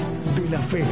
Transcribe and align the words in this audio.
De 0.00 0.48
la 0.50 0.58
Fe. 0.58 0.82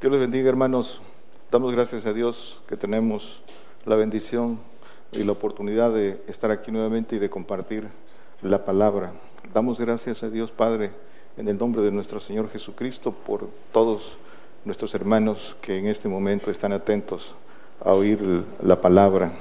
Dios 0.00 0.12
les 0.12 0.20
bendiga, 0.20 0.48
hermanos. 0.48 1.02
Damos 1.50 1.72
gracias 1.72 2.06
a 2.06 2.14
Dios 2.14 2.62
que 2.66 2.78
tenemos 2.78 3.42
la 3.84 3.96
bendición 3.96 4.60
y 5.12 5.24
la 5.24 5.32
oportunidad 5.32 5.92
de 5.92 6.22
estar 6.26 6.50
aquí 6.50 6.72
nuevamente 6.72 7.16
y 7.16 7.18
de 7.18 7.28
compartir 7.28 7.88
la 8.40 8.64
palabra. 8.64 9.12
Damos 9.52 9.78
gracias 9.78 10.22
a 10.22 10.30
Dios, 10.30 10.52
Padre, 10.52 10.92
en 11.36 11.48
el 11.48 11.58
nombre 11.58 11.82
de 11.82 11.90
nuestro 11.90 12.18
Señor 12.18 12.50
Jesucristo, 12.50 13.12
por 13.12 13.50
todos 13.72 14.16
nuestros 14.64 14.94
hermanos 14.94 15.54
que 15.60 15.78
en 15.78 15.86
este 15.86 16.08
momento 16.08 16.50
están 16.50 16.72
atentos 16.72 17.34
a 17.84 17.92
oír 17.92 18.44
la 18.62 18.80
palabra. 18.80 19.32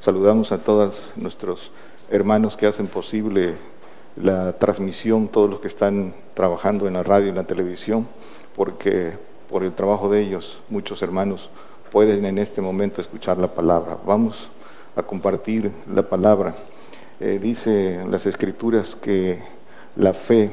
Saludamos 0.00 0.50
a 0.50 0.56
todos 0.56 1.12
nuestros 1.14 1.72
hermanos 2.10 2.56
que 2.56 2.66
hacen 2.66 2.86
posible 2.86 3.56
la 4.16 4.54
transmisión, 4.54 5.28
todos 5.28 5.50
los 5.50 5.60
que 5.60 5.68
están 5.68 6.14
trabajando 6.32 6.88
en 6.88 6.94
la 6.94 7.02
radio 7.02 7.28
y 7.28 7.34
la 7.34 7.44
televisión, 7.44 8.06
porque 8.56 9.12
por 9.50 9.62
el 9.62 9.74
trabajo 9.74 10.08
de 10.08 10.22
ellos, 10.22 10.58
muchos 10.70 11.02
hermanos 11.02 11.50
pueden 11.92 12.24
en 12.24 12.38
este 12.38 12.62
momento 12.62 13.02
escuchar 13.02 13.36
la 13.36 13.48
palabra. 13.48 13.98
Vamos 14.06 14.48
a 14.96 15.02
compartir 15.02 15.70
la 15.94 16.00
palabra. 16.00 16.54
Eh, 17.20 17.38
dice 17.38 18.02
las 18.08 18.24
escrituras 18.24 18.96
que 18.96 19.38
la 19.96 20.14
fe 20.14 20.50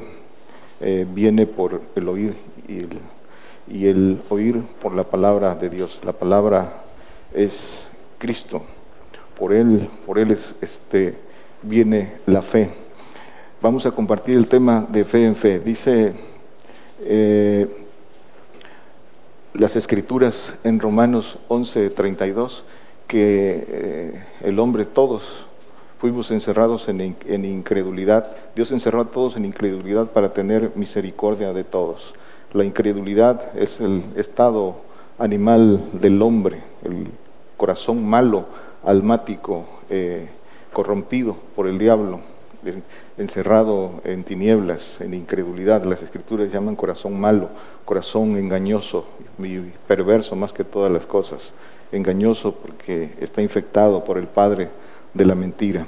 eh, 0.82 1.06
viene 1.08 1.46
por 1.46 1.80
el 1.96 2.06
oír 2.10 2.36
y 3.66 3.86
el 3.86 4.20
oír 4.28 4.62
por 4.82 4.94
la 4.94 5.04
palabra 5.04 5.54
de 5.54 5.70
Dios. 5.70 6.02
La 6.04 6.12
palabra 6.12 6.82
es 7.32 7.86
Cristo. 8.18 8.62
Por 9.38 9.52
él, 9.52 9.88
por 10.06 10.18
él 10.18 10.30
es, 10.30 10.54
este, 10.60 11.14
viene 11.62 12.14
la 12.26 12.42
fe. 12.42 12.70
Vamos 13.60 13.86
a 13.86 13.90
compartir 13.90 14.36
el 14.36 14.46
tema 14.46 14.86
de 14.88 15.04
fe 15.04 15.24
en 15.24 15.36
fe. 15.36 15.58
Dice 15.58 16.12
eh, 17.00 17.66
las 19.54 19.76
escrituras 19.76 20.56
en 20.64 20.78
Romanos 20.78 21.38
11:32 21.48 22.62
que 23.06 23.66
eh, 23.68 24.24
el 24.42 24.58
hombre, 24.58 24.84
todos 24.84 25.46
fuimos 25.98 26.30
encerrados 26.30 26.88
en, 26.88 27.16
en, 27.26 27.44
incredulidad. 27.44 28.36
Dios 28.54 28.70
encerró 28.70 29.00
a 29.00 29.06
todos 29.06 29.36
en 29.36 29.44
incredulidad 29.44 30.06
para 30.06 30.32
tener 30.32 30.72
misericordia 30.76 31.52
de 31.52 31.64
todos. 31.64 32.14
La 32.52 32.64
incredulidad 32.64 33.56
es 33.56 33.80
el 33.80 34.04
estado 34.14 34.76
animal 35.18 35.80
del 35.94 36.22
hombre, 36.22 36.60
el 36.84 37.08
corazón 37.56 38.06
malo, 38.06 38.46
almático, 38.88 39.66
eh, 39.90 40.26
corrompido 40.72 41.36
por 41.54 41.66
el 41.68 41.78
diablo, 41.78 42.20
encerrado 43.18 44.00
en 44.04 44.24
tinieblas, 44.24 45.02
en 45.02 45.12
incredulidad. 45.12 45.84
Las 45.84 46.02
escrituras 46.02 46.50
llaman 46.50 46.74
corazón 46.74 47.20
malo, 47.20 47.50
corazón 47.84 48.36
engañoso 48.38 49.04
perverso 49.86 50.36
más 50.36 50.54
que 50.54 50.64
todas 50.64 50.90
las 50.90 51.04
cosas. 51.04 51.52
Engañoso 51.92 52.52
porque 52.52 53.10
está 53.20 53.42
infectado 53.42 54.04
por 54.04 54.16
el 54.16 54.26
padre 54.26 54.68
de 55.12 55.26
la 55.26 55.34
mentira. 55.34 55.86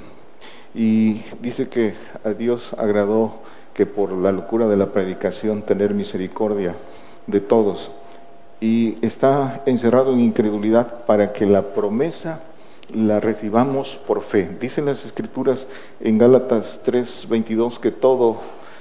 Y 0.75 1.23
dice 1.41 1.67
que 1.69 1.95
a 2.23 2.29
Dios 2.29 2.75
agradó 2.77 3.33
que 3.73 3.87
por 3.87 4.11
la 4.11 4.31
locura 4.31 4.67
de 4.67 4.77
la 4.77 4.91
predicación 4.91 5.63
tener 5.63 5.95
misericordia 5.95 6.75
de 7.25 7.39
todos. 7.39 7.91
Y 8.59 9.03
está 9.03 9.63
encerrado 9.65 10.13
en 10.13 10.19
incredulidad 10.19 11.05
para 11.05 11.33
que 11.33 11.47
la 11.47 11.73
promesa 11.73 12.41
la 12.93 13.19
recibamos 13.19 13.95
por 14.07 14.21
fe. 14.21 14.49
Dicen 14.59 14.85
las 14.85 15.05
escrituras 15.05 15.67
en 15.99 16.17
Gálatas 16.17 16.81
3:22 16.83 17.79
que 17.79 17.91
todo 17.91 18.39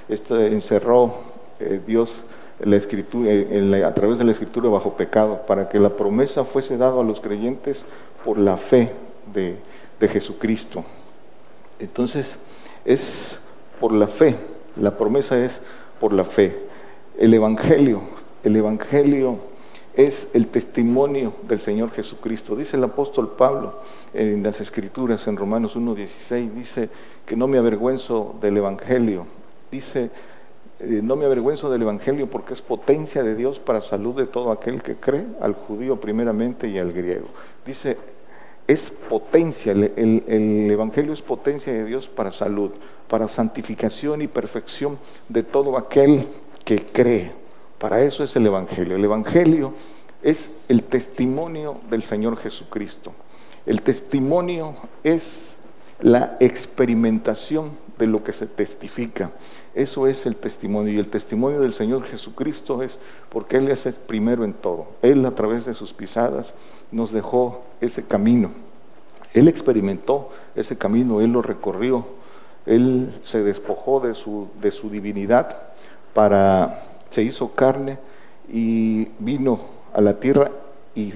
este 0.08 0.48
encerró 0.48 1.14
eh, 1.60 1.80
Dios 1.86 2.24
la 2.60 2.76
escritura, 2.76 3.30
eh, 3.30 3.84
a 3.84 3.94
través 3.94 4.18
de 4.18 4.24
la 4.24 4.32
escritura 4.32 4.68
bajo 4.68 4.96
pecado, 4.96 5.42
para 5.46 5.68
que 5.68 5.78
la 5.78 5.90
promesa 5.90 6.44
fuese 6.44 6.76
dada 6.76 7.00
a 7.00 7.04
los 7.04 7.20
creyentes 7.20 7.84
por 8.24 8.38
la 8.38 8.56
fe 8.56 8.90
de, 9.32 9.56
de 9.98 10.08
Jesucristo. 10.08 10.84
Entonces, 11.78 12.38
es 12.84 13.40
por 13.80 13.92
la 13.92 14.08
fe, 14.08 14.36
la 14.76 14.96
promesa 14.96 15.42
es 15.42 15.62
por 15.98 16.12
la 16.12 16.24
fe. 16.24 16.54
El 17.18 17.32
Evangelio, 17.32 18.02
el 18.44 18.56
Evangelio 18.56 19.38
es 19.94 20.30
el 20.34 20.46
testimonio 20.46 21.34
del 21.48 21.60
Señor 21.60 21.90
Jesucristo. 21.90 22.56
Dice 22.56 22.76
el 22.76 22.84
apóstol 22.84 23.34
Pablo 23.36 23.80
en 24.14 24.42
las 24.42 24.60
Escrituras, 24.60 25.26
en 25.26 25.36
Romanos 25.36 25.76
1.16, 25.76 26.52
dice 26.52 26.88
que 27.26 27.36
no 27.36 27.46
me 27.46 27.58
avergüenzo 27.58 28.36
del 28.40 28.56
Evangelio. 28.56 29.26
Dice, 29.70 30.10
eh, 30.80 31.00
no 31.02 31.16
me 31.16 31.26
avergüenzo 31.26 31.70
del 31.70 31.82
Evangelio 31.82 32.28
porque 32.28 32.54
es 32.54 32.62
potencia 32.62 33.22
de 33.22 33.34
Dios 33.34 33.58
para 33.58 33.80
salud 33.80 34.14
de 34.14 34.26
todo 34.26 34.52
aquel 34.52 34.82
que 34.82 34.96
cree, 34.96 35.26
al 35.40 35.54
judío 35.54 36.00
primeramente 36.00 36.68
y 36.68 36.78
al 36.78 36.92
griego. 36.92 37.26
Dice, 37.66 37.96
es 38.66 38.90
potencia, 38.90 39.72
el, 39.72 39.92
el 39.96 40.70
Evangelio 40.70 41.12
es 41.12 41.22
potencia 41.22 41.72
de 41.72 41.84
Dios 41.84 42.06
para 42.06 42.30
salud, 42.30 42.70
para 43.08 43.26
santificación 43.26 44.22
y 44.22 44.28
perfección 44.28 44.98
de 45.28 45.42
todo 45.42 45.76
aquel 45.76 46.28
que 46.64 46.86
cree. 46.86 47.39
Para 47.80 48.02
eso 48.04 48.22
es 48.22 48.36
el 48.36 48.46
Evangelio. 48.46 48.96
El 48.96 49.04
Evangelio 49.04 49.72
es 50.22 50.52
el 50.68 50.82
testimonio 50.82 51.78
del 51.88 52.02
Señor 52.02 52.36
Jesucristo. 52.36 53.12
El 53.64 53.80
testimonio 53.80 54.74
es 55.02 55.56
la 56.00 56.36
experimentación 56.40 57.70
de 57.98 58.06
lo 58.06 58.22
que 58.22 58.32
se 58.32 58.46
testifica. 58.46 59.30
Eso 59.74 60.06
es 60.06 60.26
el 60.26 60.36
testimonio. 60.36 60.92
Y 60.92 60.98
el 60.98 61.08
testimonio 61.08 61.58
del 61.58 61.72
Señor 61.72 62.04
Jesucristo 62.04 62.82
es 62.82 62.98
porque 63.30 63.56
Él 63.56 63.68
es 63.70 63.86
el 63.86 63.94
primero 63.94 64.44
en 64.44 64.52
todo. 64.52 64.88
Él 65.00 65.24
a 65.24 65.34
través 65.34 65.64
de 65.64 65.72
sus 65.72 65.94
pisadas 65.94 66.52
nos 66.92 67.12
dejó 67.12 67.62
ese 67.80 68.04
camino. 68.04 68.50
Él 69.32 69.48
experimentó 69.48 70.28
ese 70.54 70.76
camino, 70.76 71.22
Él 71.22 71.32
lo 71.32 71.40
recorrió. 71.40 72.04
Él 72.66 73.18
se 73.22 73.42
despojó 73.42 74.00
de 74.00 74.14
su, 74.14 74.48
de 74.60 74.70
su 74.70 74.90
divinidad 74.90 75.56
para 76.12 76.89
se 77.10 77.22
hizo 77.22 77.52
carne 77.54 77.98
y 78.48 79.08
vino 79.18 79.60
a 79.92 80.00
la 80.00 80.18
tierra 80.18 80.50
y 80.94 81.12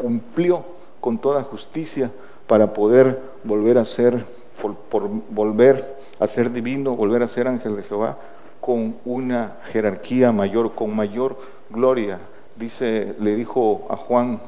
cumplió 0.00 0.64
con 1.00 1.18
toda 1.18 1.42
justicia 1.42 2.10
para 2.46 2.72
poder 2.72 3.18
volver 3.44 3.78
a 3.78 3.84
ser, 3.84 4.24
por, 4.60 5.08
volver 5.30 5.96
a 6.18 6.26
ser 6.26 6.52
divino, 6.52 6.96
volver 6.96 7.22
a 7.22 7.28
ser 7.28 7.48
ángel 7.48 7.76
de 7.76 7.82
Jehová, 7.82 8.16
con 8.60 8.96
una 9.04 9.56
jerarquía 9.72 10.32
mayor, 10.32 10.74
con 10.74 10.94
mayor 10.94 11.38
gloria. 11.70 12.18
Dice, 12.56 13.14
le 13.20 13.36
dijo 13.36 13.86
a 13.88 13.96
Juan 13.96 14.40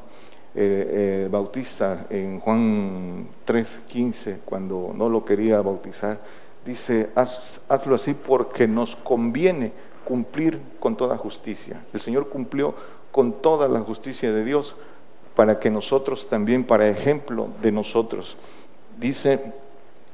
eh, 0.54 1.24
eh, 1.24 1.28
Bautista 1.30 2.06
en 2.10 2.40
Juan 2.40 3.26
3:15, 3.46 4.38
cuando 4.44 4.92
no 4.94 5.08
lo 5.08 5.24
quería 5.24 5.62
bautizar, 5.62 6.18
dice, 6.66 7.10
hazlo 7.14 7.94
así 7.94 8.14
porque 8.14 8.68
nos 8.68 8.96
conviene 8.96 9.72
cumplir 10.04 10.60
con 10.80 10.96
toda 10.96 11.16
justicia. 11.16 11.82
El 11.92 12.00
Señor 12.00 12.28
cumplió 12.28 12.74
con 13.10 13.32
toda 13.40 13.68
la 13.68 13.80
justicia 13.80 14.32
de 14.32 14.44
Dios 14.44 14.74
para 15.34 15.58
que 15.60 15.70
nosotros 15.70 16.28
también, 16.28 16.64
para 16.64 16.88
ejemplo 16.88 17.48
de 17.62 17.72
nosotros. 17.72 18.36
Dice 18.98 19.40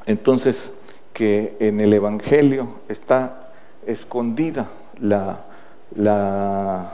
entonces 0.07 0.73
que 1.13 1.57
en 1.61 1.81
el 1.81 1.93
Evangelio 1.93 2.69
está 2.89 3.51
escondida 3.87 4.69
la, 5.01 5.45
la, 5.97 6.93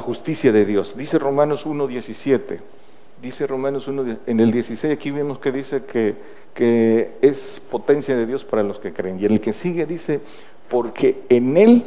justicia 0.00 0.52
de 0.52 0.64
Dios. 0.64 0.96
Dice 0.96 1.18
Romanos 1.18 1.66
1.17, 1.66 2.60
dice 3.20 3.46
Romanos 3.46 3.88
1, 3.88 4.18
en 4.26 4.40
el 4.40 4.52
16 4.52 4.92
aquí 4.92 5.10
vemos 5.10 5.38
que 5.38 5.52
dice 5.52 5.84
que, 5.84 6.14
que 6.54 7.12
es 7.20 7.60
potencia 7.70 8.16
de 8.16 8.26
Dios 8.26 8.44
para 8.44 8.62
los 8.62 8.78
que 8.78 8.92
creen. 8.92 9.20
Y 9.20 9.26
en 9.26 9.32
el 9.32 9.40
que 9.40 9.52
sigue 9.52 9.84
dice, 9.86 10.20
porque 10.68 11.22
en 11.28 11.56
él 11.56 11.84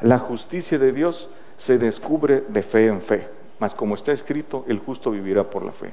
la 0.00 0.18
justicia 0.18 0.78
de 0.78 0.92
Dios 0.92 1.30
se 1.56 1.78
descubre 1.78 2.42
de 2.48 2.62
fe 2.62 2.86
en 2.86 3.00
fe. 3.00 3.26
Mas 3.58 3.74
como 3.74 3.94
está 3.94 4.12
escrito, 4.12 4.64
el 4.66 4.80
justo 4.80 5.12
vivirá 5.12 5.44
por 5.44 5.64
la 5.64 5.72
fe. 5.72 5.92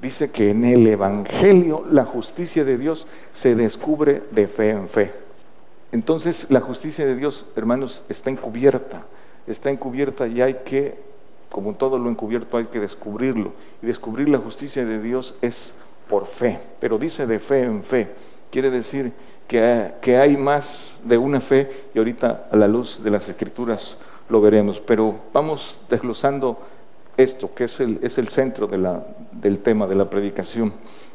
Dice 0.00 0.30
que 0.30 0.50
en 0.50 0.64
el 0.64 0.86
Evangelio 0.86 1.84
la 1.90 2.04
justicia 2.04 2.64
de 2.64 2.78
Dios 2.78 3.06
se 3.34 3.54
descubre 3.54 4.22
de 4.30 4.46
fe 4.46 4.70
en 4.70 4.88
fe. 4.88 5.12
Entonces 5.90 6.46
la 6.50 6.60
justicia 6.60 7.04
de 7.04 7.16
Dios, 7.16 7.46
hermanos, 7.56 8.04
está 8.08 8.30
encubierta. 8.30 9.04
Está 9.46 9.70
encubierta 9.70 10.28
y 10.28 10.40
hay 10.40 10.60
que, 10.64 10.96
como 11.50 11.74
todo 11.74 11.98
lo 11.98 12.08
encubierto, 12.08 12.56
hay 12.56 12.66
que 12.66 12.80
descubrirlo. 12.80 13.52
Y 13.82 13.86
descubrir 13.86 14.28
la 14.28 14.38
justicia 14.38 14.84
de 14.84 15.02
Dios 15.02 15.34
es 15.42 15.72
por 16.08 16.26
fe. 16.26 16.60
Pero 16.80 16.98
dice 16.98 17.26
de 17.26 17.38
fe 17.38 17.62
en 17.64 17.82
fe. 17.82 18.08
Quiere 18.50 18.70
decir 18.70 19.12
que, 19.48 20.16
hay 20.16 20.36
más 20.36 20.94
de 21.04 21.18
una 21.18 21.40
fe 21.40 21.88
y 21.94 21.98
ahorita 21.98 22.46
a 22.50 22.56
la 22.56 22.68
luz 22.68 23.02
de 23.02 23.10
las 23.10 23.28
escrituras 23.28 23.96
lo 24.28 24.40
veremos. 24.40 24.80
Pero 24.80 25.16
vamos 25.32 25.80
desglosando 25.88 26.58
esto, 27.16 27.54
que 27.54 27.64
es 27.64 27.80
el, 27.80 27.98
es 28.02 28.18
el 28.18 28.28
centro 28.28 28.66
de 28.66 28.78
la, 28.78 29.04
del 29.32 29.58
tema 29.58 29.86
de 29.86 29.94
la 29.94 30.08
predicación. 30.08 30.72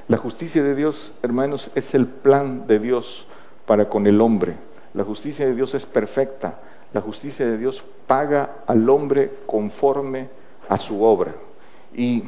La 0.07 0.17
justicia 0.17 0.63
de 0.63 0.75
Dios, 0.75 1.13
hermanos, 1.21 1.71
es 1.75 1.93
el 1.93 2.05
plan 2.05 2.67
de 2.67 2.79
Dios 2.79 3.25
para 3.65 3.89
con 3.89 4.07
el 4.07 4.21
hombre. 4.21 4.55
La 4.93 5.03
justicia 5.03 5.45
de 5.45 5.53
Dios 5.53 5.73
es 5.73 5.85
perfecta. 5.85 6.59
La 6.93 7.01
justicia 7.01 7.45
de 7.45 7.57
Dios 7.57 7.83
paga 8.07 8.51
al 8.67 8.89
hombre 8.89 9.31
conforme 9.45 10.29
a 10.69 10.77
su 10.77 11.03
obra. 11.03 11.33
Y 11.93 12.23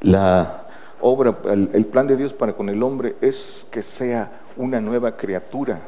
la 0.00 0.66
obra, 1.00 1.34
el, 1.50 1.86
plan 1.86 2.06
de 2.06 2.16
Dios 2.16 2.32
para 2.32 2.54
con 2.54 2.68
el 2.68 2.82
hombre 2.82 3.16
es 3.20 3.66
que 3.70 3.82
sea 3.82 4.30
una 4.56 4.80
nueva 4.80 5.16
criatura. 5.16 5.80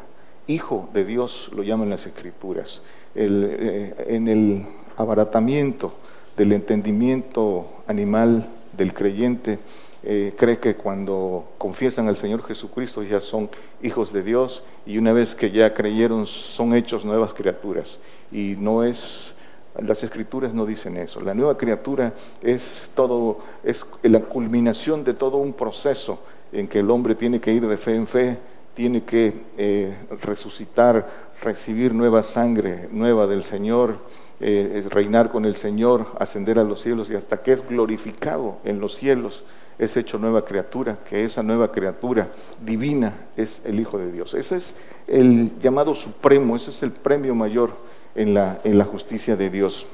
Hijo 0.46 0.88
de 0.92 1.04
Dios 1.04 1.50
lo 1.54 1.62
llaman 1.62 1.90
las 1.90 2.06
escrituras. 2.06 2.82
Eh, 3.14 3.94
en 4.08 4.28
el 4.28 4.66
abaratamiento 4.96 5.92
del 6.36 6.52
entendimiento 6.52 7.82
animal 7.86 8.46
del 8.76 8.94
creyente, 8.94 9.58
eh, 10.04 10.32
cree 10.36 10.58
que 10.58 10.76
cuando 10.76 11.44
confiesan 11.58 12.06
al 12.06 12.16
Señor 12.16 12.44
Jesucristo 12.44 13.02
ya 13.02 13.20
son 13.20 13.50
hijos 13.82 14.12
de 14.12 14.22
Dios 14.22 14.62
y 14.86 14.96
una 14.96 15.12
vez 15.12 15.34
que 15.34 15.50
ya 15.50 15.74
creyeron 15.74 16.26
son 16.26 16.74
hechos 16.74 17.04
nuevas 17.04 17.34
criaturas. 17.34 17.98
Y 18.30 18.54
no 18.58 18.84
es, 18.84 19.34
las 19.80 20.02
escrituras 20.04 20.54
no 20.54 20.66
dicen 20.66 20.96
eso. 20.96 21.20
La 21.20 21.34
nueva 21.34 21.56
criatura 21.56 22.12
es 22.40 22.92
todo, 22.94 23.40
es 23.64 23.84
la 24.02 24.20
culminación 24.20 25.02
de 25.02 25.14
todo 25.14 25.38
un 25.38 25.52
proceso 25.52 26.20
en 26.52 26.68
que 26.68 26.78
el 26.78 26.90
hombre 26.90 27.14
tiene 27.14 27.40
que 27.40 27.52
ir 27.52 27.66
de 27.66 27.76
fe 27.76 27.94
en 27.94 28.06
fe, 28.06 28.38
tiene 28.78 29.02
que 29.02 29.32
eh, 29.56 29.92
resucitar, 30.22 31.34
recibir 31.42 31.92
nueva 31.92 32.22
sangre, 32.22 32.88
nueva 32.92 33.26
del 33.26 33.42
Señor, 33.42 33.98
eh, 34.38 34.86
reinar 34.88 35.30
con 35.30 35.44
el 35.46 35.56
Señor, 35.56 36.06
ascender 36.20 36.60
a 36.60 36.62
los 36.62 36.80
cielos 36.82 37.10
y 37.10 37.16
hasta 37.16 37.42
que 37.42 37.52
es 37.52 37.68
glorificado 37.68 38.58
en 38.62 38.78
los 38.78 38.94
cielos, 38.94 39.42
es 39.80 39.96
hecho 39.96 40.20
nueva 40.20 40.44
criatura, 40.44 40.96
que 41.04 41.24
esa 41.24 41.42
nueva 41.42 41.72
criatura 41.72 42.28
divina 42.64 43.14
es 43.36 43.62
el 43.64 43.80
Hijo 43.80 43.98
de 43.98 44.12
Dios. 44.12 44.34
Ese 44.34 44.54
es 44.54 44.76
el 45.08 45.58
llamado 45.58 45.96
supremo, 45.96 46.54
ese 46.54 46.70
es 46.70 46.80
el 46.84 46.92
premio 46.92 47.34
mayor 47.34 47.72
en 48.14 48.32
la, 48.32 48.60
en 48.62 48.78
la 48.78 48.84
justicia 48.84 49.34
de 49.34 49.50
Dios. 49.50 49.86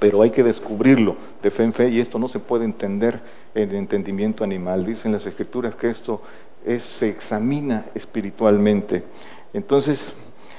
Pero 0.00 0.22
hay 0.22 0.30
que 0.30 0.42
descubrirlo 0.42 1.14
de 1.44 1.52
fe 1.52 1.62
en 1.62 1.72
fe 1.72 1.90
y 1.90 2.00
esto 2.00 2.18
no 2.18 2.26
se 2.26 2.40
puede 2.40 2.64
entender 2.64 3.20
en 3.54 3.72
entendimiento 3.72 4.42
animal. 4.42 4.84
Dicen 4.84 5.12
las 5.12 5.26
escrituras 5.26 5.76
que 5.76 5.90
esto 5.90 6.22
se 6.78 7.08
examina 7.08 7.86
espiritualmente. 7.94 9.04
Entonces, 9.52 10.12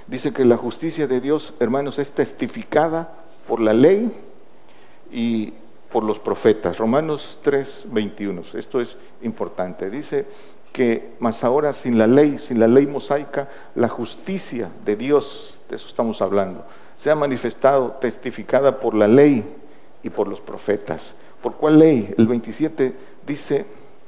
dice 0.08 0.34
que 0.34 0.46
la 0.46 0.58
justicia 0.58 1.08
de 1.08 1.22
Dios, 1.22 1.54
hermanos, 1.60 2.00
es 2.00 2.12
testificada 2.12 3.14
por 3.48 3.60
la 3.60 3.74
ley 3.74 4.12
y 5.12 5.54
por 5.92 6.04
los 6.04 6.20
profetas. 6.20 6.78
Romanos 6.78 7.40
3, 7.44 7.88
21. 7.92 8.42
Esto 8.54 8.82
es 8.82 8.98
importante. 9.22 9.90
Dice 9.90 10.26
que 10.72 11.16
más 11.20 11.44
ahora 11.44 11.74
sin 11.74 11.98
la 11.98 12.08
ley, 12.08 12.38
sin 12.38 12.60
la 12.60 12.68
ley 12.68 12.88
mosaica, 12.88 13.50
la 13.76 13.90
justicia 13.90 14.70
de 14.86 14.96
Dios, 14.96 15.60
de 15.70 15.76
eso 15.76 15.88
estamos 15.88 16.22
hablando, 16.22 16.66
se 16.96 17.12
ha 17.12 17.16
manifestado, 17.16 17.98
testificada 18.00 18.80
por 18.80 18.94
la 18.94 19.08
ley 19.08 19.44
y 20.04 20.10
por 20.10 20.28
los 20.28 20.40
profetas. 20.40 21.14
¿Por 21.42 21.56
cuál 21.56 21.80
ley? 21.80 22.14
El 22.18 22.28
27 22.28 22.94
dice 23.26 23.66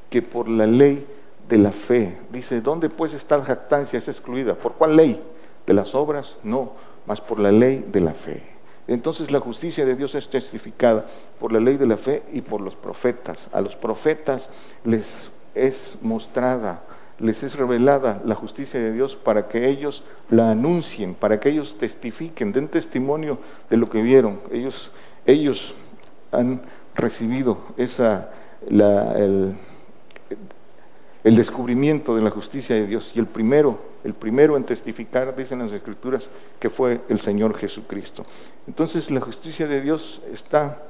que 0.09 0.21
por 0.21 0.47
la 0.47 0.67
ley 0.67 1.05
de 1.53 1.59
la 1.59 1.71
fe. 1.71 2.17
Dice, 2.31 2.61
¿dónde 2.61 2.89
pues 2.89 3.13
está 3.13 3.37
la 3.37 3.45
jactancia? 3.45 3.99
Es 3.99 4.07
excluida. 4.07 4.55
¿Por 4.55 4.73
cuál 4.73 4.95
ley? 4.95 5.21
¿De 5.67 5.73
las 5.75 5.93
obras? 5.93 6.37
No, 6.43 6.71
más 7.05 7.21
por 7.21 7.39
la 7.39 7.51
ley 7.51 7.85
de 7.91 8.01
la 8.01 8.13
fe. 8.13 8.41
Entonces 8.87 9.29
la 9.29 9.39
justicia 9.39 9.85
de 9.85 9.95
Dios 9.95 10.15
es 10.15 10.27
testificada 10.27 11.05
por 11.39 11.53
la 11.53 11.59
ley 11.59 11.77
de 11.77 11.85
la 11.85 11.97
fe 11.97 12.23
y 12.33 12.41
por 12.41 12.59
los 12.59 12.73
profetas. 12.73 13.49
A 13.53 13.61
los 13.61 13.75
profetas 13.75 14.49
les 14.83 15.29
es 15.53 15.99
mostrada, 16.01 16.81
les 17.19 17.43
es 17.43 17.55
revelada 17.55 18.19
la 18.25 18.33
justicia 18.33 18.79
de 18.79 18.91
Dios 18.91 19.15
para 19.15 19.47
que 19.47 19.69
ellos 19.69 20.03
la 20.31 20.49
anuncien, 20.49 21.13
para 21.13 21.39
que 21.39 21.49
ellos 21.49 21.77
testifiquen, 21.77 22.51
den 22.51 22.67
testimonio 22.67 23.37
de 23.69 23.77
lo 23.77 23.87
que 23.91 24.01
vieron. 24.01 24.39
Ellos, 24.51 24.89
ellos 25.27 25.75
han 26.31 26.61
recibido 26.95 27.59
esa, 27.77 28.31
el, 28.67 29.53
el 31.23 31.35
descubrimiento 31.35 32.15
de 32.15 32.21
la 32.21 32.29
justicia 32.29 32.75
de 32.75 32.85
Dios. 32.85 33.13
Y 33.15 33.19
el 33.19 33.27
primero, 33.27 33.79
el 34.03 34.13
primero 34.13 34.57
en 34.57 34.63
testificar, 34.63 35.35
dicen 35.35 35.59
las 35.59 35.71
Escrituras, 35.71 36.29
que 36.59 36.69
fue 36.69 37.01
el 37.09 37.19
Señor 37.19 37.55
Jesucristo. 37.57 38.25
Entonces 38.67 39.09
la 39.09 39.21
justicia 39.21 39.67
de 39.67 39.81
Dios 39.81 40.21
está 40.31 40.81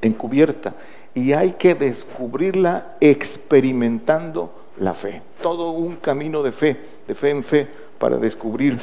encubierta 0.00 0.74
y 1.14 1.32
hay 1.32 1.52
que 1.52 1.74
descubrirla 1.74 2.96
experimentando 3.00 4.52
la 4.78 4.94
fe. 4.94 5.22
Todo 5.42 5.72
un 5.72 5.96
camino 5.96 6.42
de 6.42 6.52
fe, 6.52 6.76
de 7.06 7.14
fe 7.14 7.30
en 7.30 7.42
fe, 7.42 7.66
para 7.98 8.16
descubrir 8.16 8.78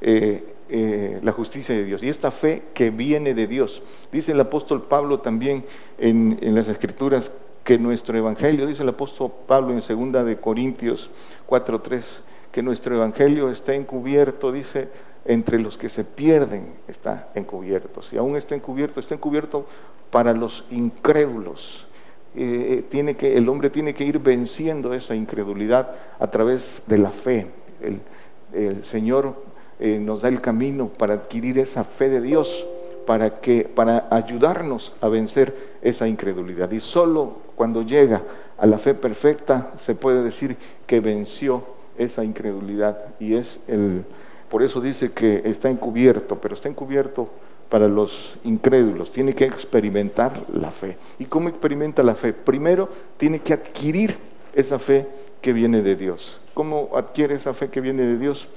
eh, 0.00 0.54
eh, 0.68 1.18
la 1.22 1.32
justicia 1.32 1.74
de 1.74 1.84
Dios. 1.84 2.02
Y 2.02 2.08
esta 2.10 2.30
fe 2.30 2.64
que 2.74 2.90
viene 2.90 3.34
de 3.34 3.46
Dios. 3.46 3.82
Dice 4.12 4.32
el 4.32 4.40
apóstol 4.40 4.82
Pablo 4.82 5.20
también 5.20 5.64
en, 5.98 6.38
en 6.42 6.54
las 6.54 6.68
Escrituras 6.68 7.32
que 7.68 7.78
nuestro 7.78 8.16
evangelio, 8.16 8.66
dice 8.66 8.82
el 8.82 8.88
apóstol 8.88 9.30
Pablo 9.46 9.74
en 9.74 9.82
segunda 9.82 10.24
de 10.24 10.38
Corintios 10.38 11.10
4:3, 11.46 12.22
que 12.50 12.62
nuestro 12.62 12.94
evangelio 12.94 13.50
está 13.50 13.74
encubierto, 13.74 14.50
dice, 14.50 14.88
entre 15.26 15.58
los 15.58 15.76
que 15.76 15.90
se 15.90 16.02
pierden 16.02 16.72
está 16.88 17.28
encubierto. 17.34 18.00
Si 18.00 18.16
aún 18.16 18.38
está 18.38 18.54
encubierto, 18.54 19.00
está 19.00 19.16
encubierto 19.16 19.66
para 20.10 20.32
los 20.32 20.64
incrédulos. 20.70 21.86
Eh, 22.34 22.78
eh, 22.78 22.84
tiene 22.88 23.16
que, 23.16 23.36
el 23.36 23.46
hombre 23.50 23.68
tiene 23.68 23.92
que 23.92 24.04
ir 24.04 24.18
venciendo 24.18 24.94
esa 24.94 25.14
incredulidad 25.14 25.94
a 26.18 26.30
través 26.30 26.84
de 26.86 26.96
la 26.96 27.10
fe. 27.10 27.48
El, 27.82 28.82
Señor 28.82 29.34
eh, 29.78 29.98
nos 29.98 30.22
da 30.22 30.30
el 30.30 30.40
camino 30.40 30.88
para 30.88 31.12
adquirir 31.12 31.58
esa 31.58 31.84
fe 31.84 32.08
de 32.08 32.22
Dios 32.22 32.64
para, 33.06 33.40
que, 33.40 33.64
para 33.64 34.08
ayudarnos 34.10 34.94
a 35.02 35.08
vencer 35.08 35.76
esa 35.82 36.08
incredulidad. 36.08 36.70
Y 36.70 36.80
solo 36.80 37.47
cuando 37.58 37.82
llega 37.82 38.22
a 38.56 38.66
la 38.66 38.78
fe 38.78 38.94
perfecta 38.94 39.72
se 39.78 39.94
puede 39.94 40.22
decir 40.22 40.56
que 40.86 41.00
venció 41.00 41.64
esa 41.98 42.24
incredulidad. 42.24 42.96
Y 43.18 43.34
es 43.34 43.60
el, 43.66 44.04
por 44.48 44.62
eso 44.62 44.80
dice 44.80 45.10
que 45.10 45.42
está 45.44 45.68
encubierto, 45.68 46.36
pero 46.36 46.54
está 46.54 46.68
encubierto 46.68 47.28
para 47.68 47.88
los 47.88 48.38
incrédulos. 48.44 49.12
Tiene 49.12 49.34
que 49.34 49.44
experimentar 49.44 50.40
la 50.54 50.70
fe. 50.70 50.96
¿Y 51.18 51.24
cómo 51.24 51.48
experimenta 51.48 52.02
la 52.02 52.14
fe? 52.14 52.32
Primero 52.32 52.88
tiene 53.16 53.40
que 53.40 53.52
adquirir 53.52 54.16
esa 54.54 54.78
fe 54.78 55.06
que 55.42 55.52
viene 55.52 55.82
de 55.82 55.96
Dios. 55.96 56.40
¿Cómo 56.54 56.90
adquiere 56.94 57.34
esa 57.34 57.54
fe 57.54 57.68
que 57.68 57.80
viene 57.80 58.04
de 58.04 58.18
Dios? 58.18 58.48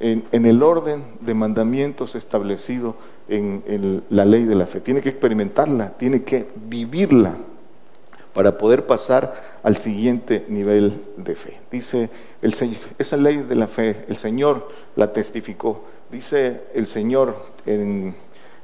en, 0.00 0.46
el 0.46 0.62
orden 0.62 1.02
de 1.20 1.34
mandamientos 1.34 2.14
establecido 2.14 2.94
en, 3.28 4.02
la 4.10 4.24
ley 4.24 4.44
de 4.44 4.54
la 4.54 4.66
fe. 4.66 4.80
Tiene 4.80 5.00
que 5.00 5.08
experimentarla, 5.10 5.90
tiene 5.90 6.22
que 6.22 6.46
vivirla 6.68 7.36
para 8.38 8.56
poder 8.56 8.86
pasar 8.86 9.34
al 9.64 9.76
siguiente 9.76 10.44
nivel 10.46 11.02
de 11.16 11.34
fe. 11.34 11.58
Dice 11.72 12.08
el 12.40 12.54
Señor, 12.54 12.78
esa 12.96 13.16
ley 13.16 13.38
de 13.38 13.56
la 13.56 13.66
fe, 13.66 14.04
el 14.06 14.16
Señor 14.16 14.68
la 14.94 15.12
testificó. 15.12 15.84
Dice 16.08 16.60
el 16.72 16.86
Señor 16.86 17.34
en, 17.66 18.14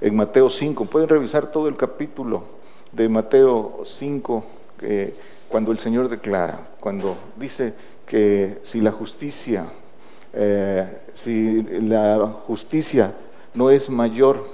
en 0.01 0.15
Mateo 0.15 0.49
5, 0.49 0.85
pueden 0.85 1.09
revisar 1.09 1.51
todo 1.51 1.67
el 1.67 1.75
capítulo 1.75 2.45
de 2.93 3.09
Mateo 3.09 3.83
5, 3.85 4.45
cuando 5.49 5.73
el 5.73 5.81
Señor 5.81 6.09
declara, 6.09 6.61
cuando 6.79 7.17
dice 7.35 7.75
que 8.07 8.59
si 8.63 8.81
la 8.81 8.93
justicia 8.93 9.67
eh, 10.33 10.87
si 11.15 11.65
la 11.81 12.29
justicia 12.47 13.13
no 13.55 13.71
es 13.71 13.91
mayor 13.91 14.47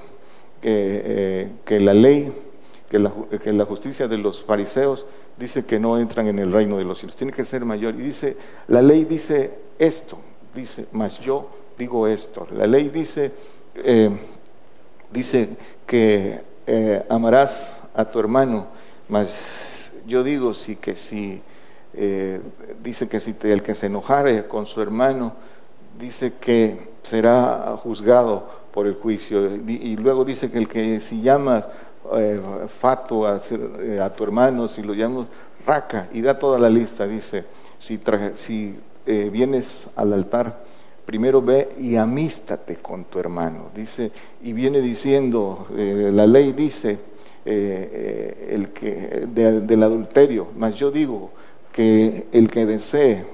que, 0.63 1.51
eh, 1.69 1.81
la 1.81 1.93
ley, 1.93 2.33
que 2.91 2.99
la, 2.99 3.65
justicia 3.65 4.09
de 4.09 4.19
los 4.19 4.43
fariseos, 4.43 5.07
dice 5.39 5.65
que 5.65 5.79
no 5.79 5.99
entran 5.99 6.27
en 6.27 6.41
el 6.41 6.53
reino 6.53 6.77
de 6.77 6.85
los 6.85 6.99
cielos. 6.99 7.17
Tiene 7.17 7.33
que 7.33 7.45
ser 7.45 7.65
mayor. 7.65 7.95
Y 7.95 7.99
dice, 7.99 8.37
la 8.69 8.83
ley 8.83 9.05
dice 9.05 9.53
esto, 9.79 10.19
dice, 10.55 10.87
mas 10.93 11.21
yo 11.21 11.49
digo 11.79 12.09
esto. 12.09 12.49
La 12.53 12.67
ley 12.67 12.89
dice, 12.89 13.31
eh, 13.77 14.11
dice 15.13 15.51
que 15.87 16.41
amarás 17.09 17.81
a 17.95 18.05
tu 18.05 18.19
hermano, 18.19 18.67
mas 19.09 19.93
yo 20.07 20.23
digo 20.23 20.55
sí 20.55 20.77
que 20.77 20.95
si, 20.95 21.41
dice 22.83 23.09
que 23.09 23.21
si 23.21 23.35
el 23.43 23.63
que 23.63 23.75
se 23.75 23.87
enojare 23.87 24.47
con 24.47 24.67
su 24.67 24.81
hermano, 24.83 25.33
dice 25.99 26.35
que 26.41 26.91
será 27.03 27.77
juzgado 27.83 28.61
por 28.73 28.87
el 28.87 28.95
juicio. 28.95 29.47
Y, 29.55 29.97
luego 29.97 30.25
dice 30.25 30.51
que 30.51 30.59
el 30.59 30.69
que 30.69 31.01
si 31.01 31.23
llamas 31.23 31.69
eh, 32.17 32.41
fato 32.67 33.29
eh, 33.29 34.01
a, 34.01 34.11
tu 34.11 34.25
hermano, 34.25 34.67
si 34.69 34.83
lo 34.83 34.95
llamas 34.95 35.27
raca, 35.67 36.09
y 36.13 36.23
da 36.23 36.39
toda 36.39 36.59
la 36.59 36.71
lista, 36.71 37.07
dice, 37.07 37.45
si, 37.79 38.01
si 38.35 38.75
eh, 39.07 39.29
vienes 39.31 39.89
al 39.97 40.13
altar, 40.15 40.65
primero 41.05 41.43
ve 41.43 41.69
y 41.79 41.97
amístate 41.97 42.77
con 42.77 43.05
tu 43.05 43.19
hermano. 43.19 43.71
Dice, 43.75 44.11
y 44.43 44.53
viene 44.53 44.81
diciendo, 44.81 45.67
la 45.77 46.27
ley 46.27 46.53
dice 46.53 46.99
el 47.45 48.71
que, 48.73 49.27
del 49.29 49.83
adulterio, 49.83 50.49
mas 50.57 50.77
yo 50.77 50.91
digo 50.91 51.31
que 51.73 52.27
el 52.33 52.49
que 52.49 52.65
desee, 52.65 53.25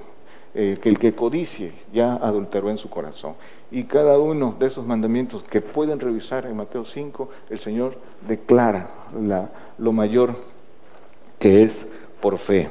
que 0.55 0.89
el 0.89 0.99
que 0.99 1.13
codicie, 1.13 1.73
ya 1.93 2.15
adulteró 2.15 2.71
en 2.71 2.79
su 2.79 2.89
corazón. 2.89 3.35
Y 3.71 3.85
cada 3.85 4.19
uno 4.19 4.55
de 4.59 4.67
esos 4.67 4.87
mandamientos 4.87 5.43
que 5.43 5.61
pueden 5.61 5.99
revisar 5.99 6.47
en 6.47 6.57
Mateo 6.57 6.85
5, 6.85 7.29
el 7.51 7.59
Señor 7.59 7.99
declara 8.27 8.91
la, 9.21 9.51
lo 9.79 9.93
mayor 9.93 10.37
que 11.39 11.63
es 11.63 11.89
por 12.21 12.39
fe. 12.39 12.71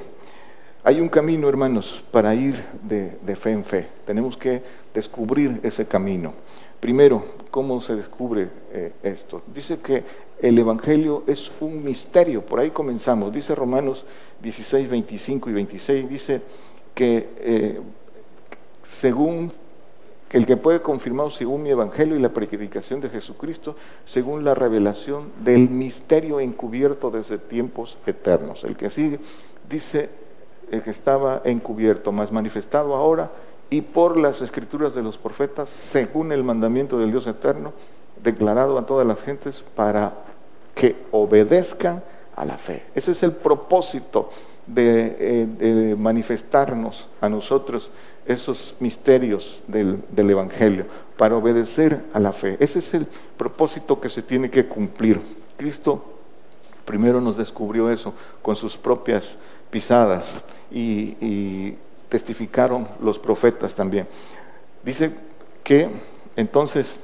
Hay 0.83 1.01
un 1.01 1.09
camino, 1.09 1.49
hermanos, 1.49 2.03
para 2.11 2.33
ir 2.35 2.63
de, 2.83 3.17
de 3.25 3.35
fe 3.35 3.51
en 3.51 3.63
fe. 3.63 3.87
Tenemos 4.05 4.37
que 4.37 4.61
descubrir 4.93 5.59
ese 5.63 5.85
camino. 5.85 6.33
Primero, 6.79 7.23
¿cómo 7.49 7.81
se 7.81 7.95
descubre 7.95 8.47
eh, 8.71 8.93
esto? 9.01 9.41
Dice 9.53 9.79
que 9.79 10.03
el 10.39 10.57
Evangelio 10.57 11.23
es 11.25 11.51
un 11.59 11.83
misterio, 11.83 12.45
por 12.45 12.59
ahí 12.59 12.69
comenzamos. 12.69 13.33
Dice 13.33 13.55
Romanos 13.55 14.05
16, 14.43 14.89
25 14.89 15.49
y 15.49 15.53
26, 15.53 16.09
dice 16.09 16.41
que 16.93 17.29
eh, 17.37 17.81
según 18.87 19.51
el 20.35 20.45
que 20.45 20.57
puede 20.57 20.81
confirmar 20.81 21.31
según 21.31 21.63
mi 21.63 21.69
Evangelio 21.69 22.17
y 22.17 22.19
la 22.19 22.27
predicación 22.27 22.99
de 22.99 23.09
Jesucristo, 23.09 23.77
según 24.05 24.43
la 24.43 24.53
revelación 24.53 25.31
del 25.45 25.69
misterio 25.69 26.41
encubierto 26.41 27.09
desde 27.09 27.37
tiempos 27.37 27.97
eternos. 28.05 28.65
El 28.65 28.75
que 28.75 28.89
sigue 28.89 29.21
dice 29.69 30.09
el 30.71 30.83
que 30.83 30.89
estaba 30.89 31.41
encubierto, 31.45 32.11
más 32.11 32.33
manifestado 32.33 32.95
ahora 32.95 33.31
y 33.69 33.79
por 33.79 34.17
las 34.17 34.41
escrituras 34.41 34.93
de 34.93 35.03
los 35.03 35.17
profetas, 35.17 35.69
según 35.69 36.33
el 36.33 36.43
mandamiento 36.43 36.99
del 36.99 37.11
Dios 37.11 37.27
eterno, 37.27 37.71
declarado 38.21 38.77
a 38.77 38.85
todas 38.85 39.07
las 39.07 39.21
gentes 39.21 39.63
para 39.73 40.11
que 40.73 40.97
obedezcan 41.11 42.03
a 42.35 42.43
la 42.43 42.57
fe. 42.57 42.83
Ese 42.93 43.13
es 43.13 43.23
el 43.23 43.31
propósito 43.31 44.29
de, 44.67 45.47
eh, 45.59 45.95
manifestarnos 45.97 47.07
a 47.21 47.29
nosotros 47.29 47.91
esos 48.25 48.75
misterios 48.79 49.61
del, 49.67 49.99
del, 50.09 50.29
Evangelio, 50.31 50.85
para 51.17 51.35
obedecer 51.35 52.01
a 52.13 52.19
la 52.19 52.33
fe. 52.33 52.57
Ese 52.59 52.79
es 52.79 52.93
el 52.93 53.05
propósito 53.37 54.01
que 54.01 54.09
se 54.09 54.21
tiene 54.21 54.49
que 54.49 54.65
cumplir. 54.65 55.21
Cristo 55.57 56.15
primero 56.85 57.19
nos 57.19 57.37
descubrió 57.37 57.91
eso 57.91 58.13
con 58.41 58.55
sus 58.55 58.77
propias 58.77 59.37
pisadas 59.69 60.35
y, 60.71 61.75
testificaron 62.09 62.87
los 63.01 63.19
profetas 63.19 63.75
también. 63.75 64.07
Dice 64.85 65.11
que 65.63 65.89
entonces 66.37 66.97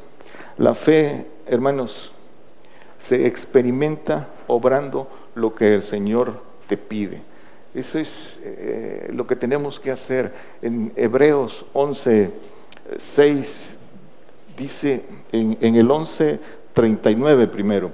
la 0.58 0.74
fe, 0.74 1.26
hermanos, 1.48 2.14
se 3.00 3.26
experimenta 3.26 4.30
obrando 4.48 5.10
lo 5.36 5.54
que 5.54 5.74
el 5.74 5.84
Señor 5.84 6.42
te 6.68 6.78
pide. 6.78 7.22
Eso 7.74 8.00
es 8.00 8.40
eh, 8.44 9.10
lo 9.14 9.26
que 9.26 9.36
tenemos 9.36 9.80
que 9.80 9.92
hacer. 9.92 10.34
En 10.62 10.92
Hebreos 10.96 11.66
11, 11.74 12.32
6 12.98 13.78
dice, 14.58 15.06
en, 15.32 15.58
en 15.62 15.76
el 15.76 15.90
11, 15.90 16.40
39 16.74 17.48
primero, 17.48 17.92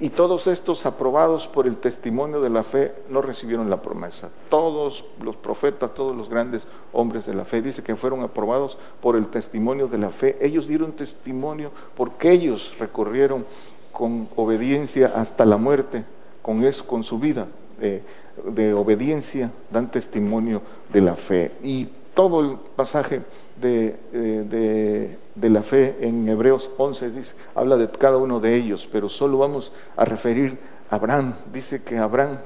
y 0.00 0.10
todos 0.10 0.46
estos 0.48 0.86
aprobados 0.86 1.46
por 1.46 1.66
el 1.66 1.76
testimonio 1.76 2.40
de 2.40 2.50
la 2.50 2.64
fe 2.64 2.92
no 3.10 3.22
recibieron 3.22 3.70
la 3.70 3.80
promesa. 3.80 4.30
Todos 4.48 5.04
los 5.22 5.36
profetas, 5.36 5.94
todos 5.94 6.16
los 6.16 6.28
grandes 6.28 6.66
hombres 6.92 7.26
de 7.26 7.34
la 7.34 7.44
fe, 7.44 7.62
dice 7.62 7.82
que 7.82 7.94
fueron 7.94 8.22
aprobados 8.22 8.76
por 9.00 9.14
el 9.14 9.28
testimonio 9.28 9.86
de 9.86 9.98
la 9.98 10.10
fe. 10.10 10.36
Ellos 10.40 10.66
dieron 10.66 10.92
testimonio 10.92 11.70
porque 11.96 12.32
ellos 12.32 12.74
recorrieron 12.78 13.44
con 13.92 14.26
obediencia 14.34 15.12
hasta 15.14 15.44
la 15.44 15.58
muerte, 15.58 16.04
con 16.42 16.64
eso, 16.64 16.86
con 16.86 17.04
su 17.04 17.18
vida 17.20 17.46
de, 17.78 18.74
obediencia, 18.74 19.50
dan 19.70 19.90
testimonio 19.90 20.62
de 20.92 21.00
la 21.00 21.14
fe. 21.14 21.52
Y 21.62 21.88
todo 22.14 22.40
el 22.40 22.56
pasaje 22.76 23.22
de, 23.60 23.96
de 24.12 25.18
de 25.34 25.50
la 25.50 25.62
fe 25.62 25.96
en 26.00 26.28
Hebreos 26.28 26.70
11 26.78 27.10
dice, 27.10 27.34
habla 27.54 27.76
de 27.76 27.90
cada 27.90 28.18
uno 28.18 28.40
de 28.40 28.54
ellos, 28.54 28.88
pero 28.90 29.08
solo 29.08 29.38
vamos 29.38 29.72
a 29.96 30.04
referir 30.04 30.56
a 30.90 30.96
Abraham. 30.96 31.34
Dice 31.52 31.82
que 31.82 31.98
Abraham 31.98 32.38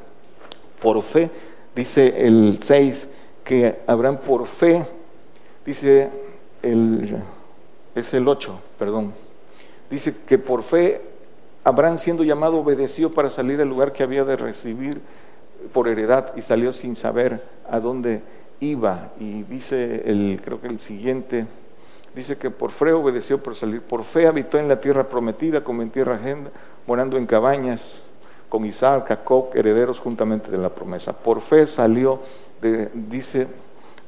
por 0.80 1.02
fe, 1.02 1.30
dice 1.74 2.26
el 2.26 2.58
6, 2.62 3.08
que 3.44 3.78
Abraham 3.86 4.18
por 4.18 4.46
fe, 4.46 4.84
dice 5.66 6.08
el, 6.62 7.16
es 7.94 8.14
el 8.14 8.26
8, 8.26 8.58
perdón, 8.78 9.12
dice 9.90 10.14
que 10.26 10.38
por 10.38 10.62
fe 10.62 11.02
Abraham 11.68 11.98
siendo 11.98 12.24
llamado 12.24 12.58
obedeció 12.58 13.12
para 13.12 13.30
salir 13.30 13.60
al 13.60 13.68
lugar 13.68 13.92
que 13.92 14.02
había 14.02 14.24
de 14.24 14.36
recibir 14.36 15.00
por 15.72 15.88
heredad 15.88 16.32
y 16.36 16.40
salió 16.40 16.72
sin 16.72 16.96
saber 16.96 17.42
a 17.70 17.80
dónde 17.80 18.22
iba. 18.60 19.10
Y 19.20 19.42
dice 19.42 20.02
el, 20.06 20.40
creo 20.42 20.60
que 20.60 20.68
el 20.68 20.80
siguiente, 20.80 21.46
Dice 22.14 22.36
que 22.36 22.50
por 22.50 22.72
fe 22.72 22.92
obedeció 22.92 23.40
por 23.40 23.54
salir, 23.54 23.80
por 23.80 24.02
fe 24.02 24.26
habitó 24.26 24.58
en 24.58 24.66
la 24.66 24.80
tierra 24.80 25.04
prometida 25.04 25.62
como 25.62 25.82
en 25.82 25.90
tierra 25.90 26.16
ajena, 26.16 26.50
morando 26.86 27.16
en 27.16 27.26
cabañas 27.26 28.02
con 28.48 28.64
Isaac, 28.64 29.06
Jacob, 29.08 29.50
herederos 29.54 30.00
juntamente 30.00 30.50
de 30.50 30.58
la 30.58 30.70
promesa. 30.70 31.12
Por 31.12 31.40
fe 31.42 31.66
salió, 31.66 32.20
de, 32.60 32.88
dice, 32.92 33.46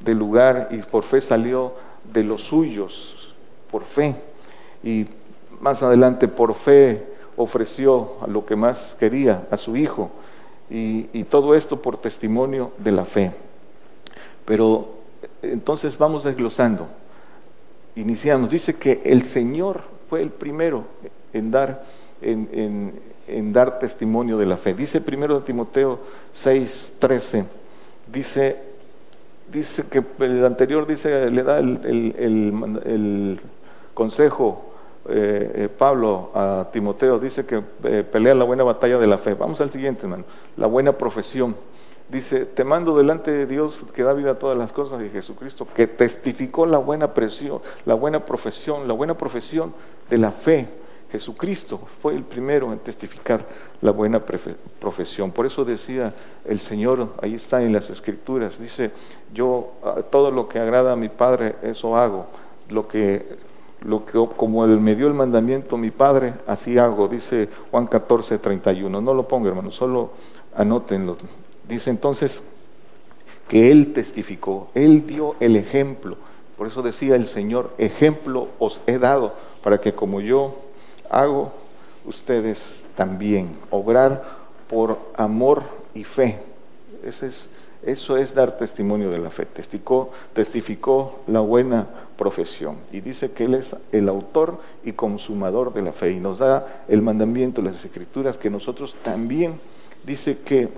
del 0.01 0.17
lugar 0.17 0.67
y 0.71 0.77
por 0.77 1.03
fe 1.03 1.21
salió 1.21 1.73
de 2.11 2.23
los 2.23 2.41
suyos, 2.43 3.33
por 3.71 3.83
fe. 3.85 4.15
Y 4.83 5.07
más 5.61 5.83
adelante, 5.83 6.27
por 6.27 6.53
fe 6.53 7.10
ofreció 7.41 8.13
a 8.21 8.27
lo 8.27 8.45
que 8.45 8.55
más 8.55 8.95
quería, 8.99 9.47
a 9.51 9.57
su 9.57 9.75
hijo. 9.75 10.09
Y, 10.69 11.23
todo 11.25 11.53
esto 11.53 11.81
por 11.81 11.97
testimonio 11.97 12.71
de 12.77 12.91
la 12.91 13.05
fe. 13.05 13.31
Pero 14.45 14.87
entonces 15.41 15.97
vamos 15.97 16.23
desglosando 16.23 16.87
iniciamos, 17.95 18.49
dice 18.49 18.75
que 18.75 19.01
el 19.03 19.23
Señor 19.23 19.81
fue 20.09 20.21
el 20.21 20.29
primero 20.29 20.85
en 21.33 21.51
dar, 21.51 21.83
en, 22.21 23.53
dar 23.53 23.79
testimonio 23.79 24.37
de 24.37 24.45
la 24.45 24.57
fe. 24.57 24.73
Dice 24.73 25.01
primero 25.01 25.39
de 25.39 25.45
Timoteo 25.45 25.99
6, 26.33 26.93
13, 26.99 27.45
dice, 28.11 28.57
dice 29.51 29.85
que 29.89 30.03
el 30.19 30.45
anterior 30.45 30.85
dice, 30.87 31.29
le 31.29 31.43
da 31.43 31.59
el, 31.59 33.39
consejo 33.93 34.70
eh, 35.09 35.51
eh, 35.55 35.69
Pablo 35.69 36.31
a 36.33 36.67
Timoteo, 36.71 37.19
dice 37.19 37.45
que 37.45 37.61
eh, 37.83 38.03
pelea 38.09 38.35
la 38.35 38.43
buena 38.43 38.63
batalla 38.63 38.97
de 38.97 39.07
la 39.07 39.17
fe. 39.17 39.33
Vamos 39.33 39.59
al 39.61 39.71
siguiente, 39.71 40.03
hermano, 40.03 40.23
la 40.57 40.67
buena 40.67 40.91
profesión 40.93 41.55
dice, 42.11 42.45
te 42.45 42.63
mando 42.63 42.97
delante 42.97 43.31
de 43.31 43.45
Dios 43.45 43.85
que 43.93 44.03
da 44.03 44.13
vida 44.13 44.31
a 44.31 44.35
todas 44.39 44.57
las 44.57 44.73
cosas 44.73 45.01
y 45.01 45.09
Jesucristo, 45.09 45.67
que 45.73 45.87
testificó 45.87 46.65
la 46.65 46.77
buena 46.77 47.13
presión, 47.13 47.61
la 47.85 47.93
buena 47.93 48.25
profesión, 48.25 48.87
la 48.87 48.93
buena 48.93 49.17
profesión 49.17 49.73
de 50.09 50.17
la 50.17 50.31
fe. 50.31 50.67
Jesucristo 51.11 51.79
fue 52.01 52.15
el 52.15 52.23
primero 52.23 52.71
en 52.71 52.79
testificar 52.79 53.45
la 53.81 53.91
buena 53.91 54.21
profesión. 54.79 55.31
Por 55.31 55.45
eso 55.45 55.65
decía 55.65 56.13
el 56.45 56.59
Señor, 56.61 57.09
ahí 57.21 57.35
está 57.35 57.61
en 57.63 57.73
las 57.73 57.89
escrituras, 57.89 58.59
dice, 58.59 58.91
yo 59.33 59.73
ah, 59.83 60.01
todo 60.09 60.31
lo 60.31 60.47
que 60.47 60.59
agrada 60.59 60.93
a 60.93 60.95
mi 60.95 61.09
Padre, 61.09 61.55
eso 61.63 61.97
hago. 61.97 62.27
Lo 62.69 62.87
que, 62.87 63.25
lo 63.81 64.05
que 64.05 64.13
como 64.37 64.63
él 64.65 64.79
me 64.79 64.95
dio 64.95 65.07
el 65.07 65.13
mandamiento 65.13 65.77
mi 65.77 65.91
Padre, 65.91 66.33
así 66.47 66.77
hago, 66.77 67.07
dice 67.07 67.49
Juan 67.71 67.87
14, 67.87 68.37
31. 68.37 69.01
No 69.01 69.13
lo 69.13 69.27
ponga, 69.27 69.49
hermano, 69.49 69.71
solo 69.71 70.11
anótenlo. 70.55 71.17
Dice 71.67 71.89
entonces 71.89 72.41
que 73.47 73.71
Él 73.71 73.93
testificó, 73.93 74.69
Él 74.75 75.05
dio 75.07 75.35
el 75.39 75.55
ejemplo. 75.55 76.15
Por 76.57 76.67
eso 76.67 76.81
decía 76.81 77.15
el 77.15 77.25
Señor, 77.25 77.73
ejemplo 77.77 78.49
os 78.59 78.81
he 78.85 78.99
dado 78.99 79.33
para 79.63 79.79
que 79.79 79.93
como 79.93 80.21
yo 80.21 80.55
hago, 81.09 81.51
ustedes 82.05 82.83
también. 82.95 83.49
Obrar 83.69 84.23
por 84.69 84.97
amor 85.15 85.63
y 85.93 86.03
fe. 86.03 86.39
es, 87.03 87.49
eso 87.83 88.17
es 88.17 88.35
dar 88.35 88.57
testimonio 88.57 89.09
de 89.09 89.19
la 89.19 89.29
fe. 89.29 89.45
Testificó, 89.45 90.11
testificó 90.33 91.19
la 91.27 91.39
buena 91.39 91.87
profesión. 92.21 92.75
Y 92.91 93.01
dice 93.01 93.31
que 93.31 93.45
Él 93.45 93.55
es 93.55 93.75
el 93.91 94.07
autor 94.07 94.59
y 94.83 94.91
consumador 94.91 95.73
de 95.73 95.81
la 95.81 95.91
fe. 95.91 96.11
Y 96.11 96.19
nos 96.19 96.37
da 96.37 96.83
el 96.87 97.01
mandamiento, 97.01 97.63
las 97.63 97.83
escrituras, 97.83 98.37
que 98.37 98.51
nosotros 98.51 98.95
también, 99.01 99.59
dice 100.05 100.37
que 100.45 100.69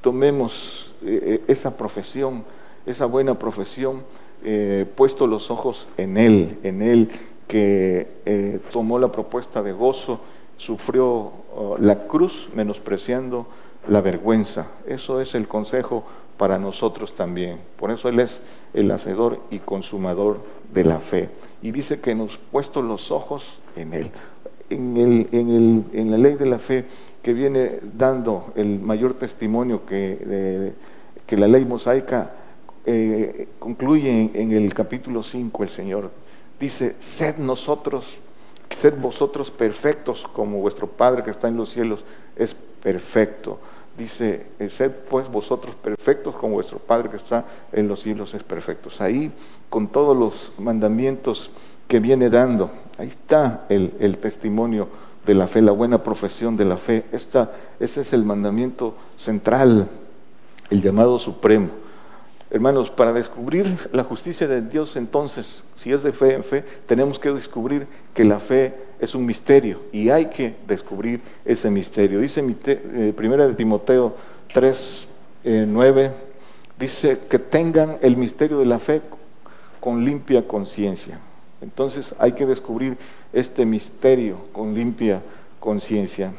tomemos 0.00 0.94
eh, 1.04 1.18
eh, 1.22 1.44
esa 1.48 1.76
profesión, 1.76 2.44
esa 2.86 3.06
buena 3.06 3.36
profesión, 3.36 4.04
eh, 4.44 4.86
puesto 4.94 5.26
los 5.26 5.50
ojos 5.50 5.88
en 5.96 6.16
Él, 6.16 6.60
en 6.62 6.80
Él 6.80 7.10
que 7.48 8.60
tomó 8.72 9.00
la 9.00 9.10
propuesta 9.10 9.64
de 9.64 9.72
gozo, 9.72 10.20
sufrió 10.58 11.32
oh, 11.56 11.76
la 11.80 12.06
cruz 12.06 12.50
menospreciando 12.54 13.48
la 13.88 14.00
vergüenza. 14.00 14.68
Eso 14.86 15.20
es 15.20 15.34
el 15.34 15.48
consejo 15.48 16.04
para 16.36 16.58
nosotros 16.58 17.14
también. 17.14 17.58
Por 17.78 17.90
eso 17.90 18.08
Él 18.08 18.20
es 18.20 18.42
el 18.72 18.90
hacedor 18.90 19.40
y 19.50 19.58
consumador 19.60 20.40
de 20.72 20.84
la 20.84 20.98
fe. 20.98 21.28
Y 21.62 21.70
dice 21.70 22.00
que 22.00 22.14
nos 22.14 22.36
puesto 22.36 22.82
los 22.82 23.10
ojos 23.10 23.58
en 23.76 23.94
Él. 23.94 24.10
En, 24.70 24.96
el, 24.96 25.28
en, 25.32 25.50
el, 25.50 26.00
en 26.00 26.10
la 26.10 26.18
ley 26.18 26.34
de 26.34 26.46
la 26.46 26.58
fe 26.58 26.84
que 27.22 27.32
viene 27.32 27.78
dando 27.96 28.52
el 28.54 28.80
mayor 28.80 29.14
testimonio 29.14 29.86
que, 29.86 30.74
que 31.26 31.36
la 31.36 31.48
ley 31.48 31.64
mosaica 31.64 32.32
eh, 32.86 33.48
concluye 33.58 34.30
en, 34.34 34.52
el 34.52 34.74
capítulo 34.74 35.22
5 35.22 35.62
el 35.62 35.68
Señor. 35.70 36.10
Dice, 36.60 36.94
sed 37.00 37.38
nosotros, 37.38 38.18
sed 38.70 39.00
vosotros 39.00 39.50
perfectos 39.50 40.26
como 40.34 40.58
vuestro 40.58 40.86
Padre 40.86 41.22
que 41.22 41.30
está 41.30 41.48
en 41.48 41.56
los 41.56 41.70
cielos 41.70 42.04
es 42.36 42.54
perfecto. 42.54 43.58
Dice, 43.96 44.46
eh, 44.58 44.70
sed 44.70 44.90
pues 45.08 45.28
vosotros 45.28 45.76
perfectos 45.76 46.34
como 46.34 46.54
vuestro 46.54 46.78
Padre 46.78 47.10
que 47.10 47.16
está 47.16 47.44
en 47.72 47.86
los 47.86 48.00
cielos 48.00 48.34
es 48.34 48.42
perfecto. 48.42 48.90
Ahí, 48.98 49.30
con 49.70 49.88
todos 49.88 50.16
los 50.16 50.52
mandamientos 50.58 51.50
que 51.86 52.00
viene 52.00 52.28
dando, 52.28 52.70
ahí 52.98 53.08
está 53.08 53.66
el, 53.68 53.92
el 54.00 54.18
testimonio 54.18 54.88
de 55.24 55.34
la 55.34 55.46
fe, 55.46 55.62
la 55.62 55.72
buena 55.72 56.02
profesión 56.02 56.56
de 56.56 56.64
la 56.64 56.76
fe. 56.76 57.04
Esta, 57.12 57.52
ese 57.78 58.00
es 58.00 58.12
el 58.12 58.24
mandamiento 58.24 58.94
central, 59.16 59.88
el 60.70 60.82
llamado 60.82 61.18
supremo. 61.18 61.68
Hermanos, 62.50 62.90
para 62.90 63.12
descubrir 63.12 63.90
la 63.92 64.04
justicia 64.04 64.46
de 64.46 64.62
Dios, 64.62 64.96
entonces, 64.96 65.64
si 65.76 65.92
es 65.92 66.02
de 66.02 66.12
fe 66.12 66.34
en 66.34 66.44
fe, 66.44 66.64
tenemos 66.86 67.18
que 67.18 67.32
descubrir 67.32 67.86
que 68.12 68.24
la 68.24 68.38
fe 68.38 68.74
es 68.98 69.14
un 69.14 69.26
misterio 69.26 69.80
y 69.92 70.10
hay 70.10 70.26
que 70.26 70.54
descubrir 70.66 71.20
ese 71.44 71.70
misterio. 71.70 72.20
Dice 72.20 72.44
eh, 72.66 73.12
primera 73.16 73.46
de 73.46 73.54
Timoteo 73.54 74.14
3, 74.52 75.08
9, 75.66 76.04
eh, 76.04 76.10
dice 76.78 77.18
que 77.28 77.38
tengan 77.38 77.98
el 78.02 78.16
misterio 78.16 78.58
de 78.58 78.66
la 78.66 78.78
fe 78.78 79.02
con 79.80 80.04
limpia 80.04 80.46
conciencia. 80.46 81.18
Entonces 81.60 82.14
hay 82.18 82.32
que 82.32 82.46
descubrir 82.46 82.96
este 83.32 83.64
misterio 83.64 84.38
con 84.52 84.74
limpia 84.74 85.22
conciencia. 85.60 86.32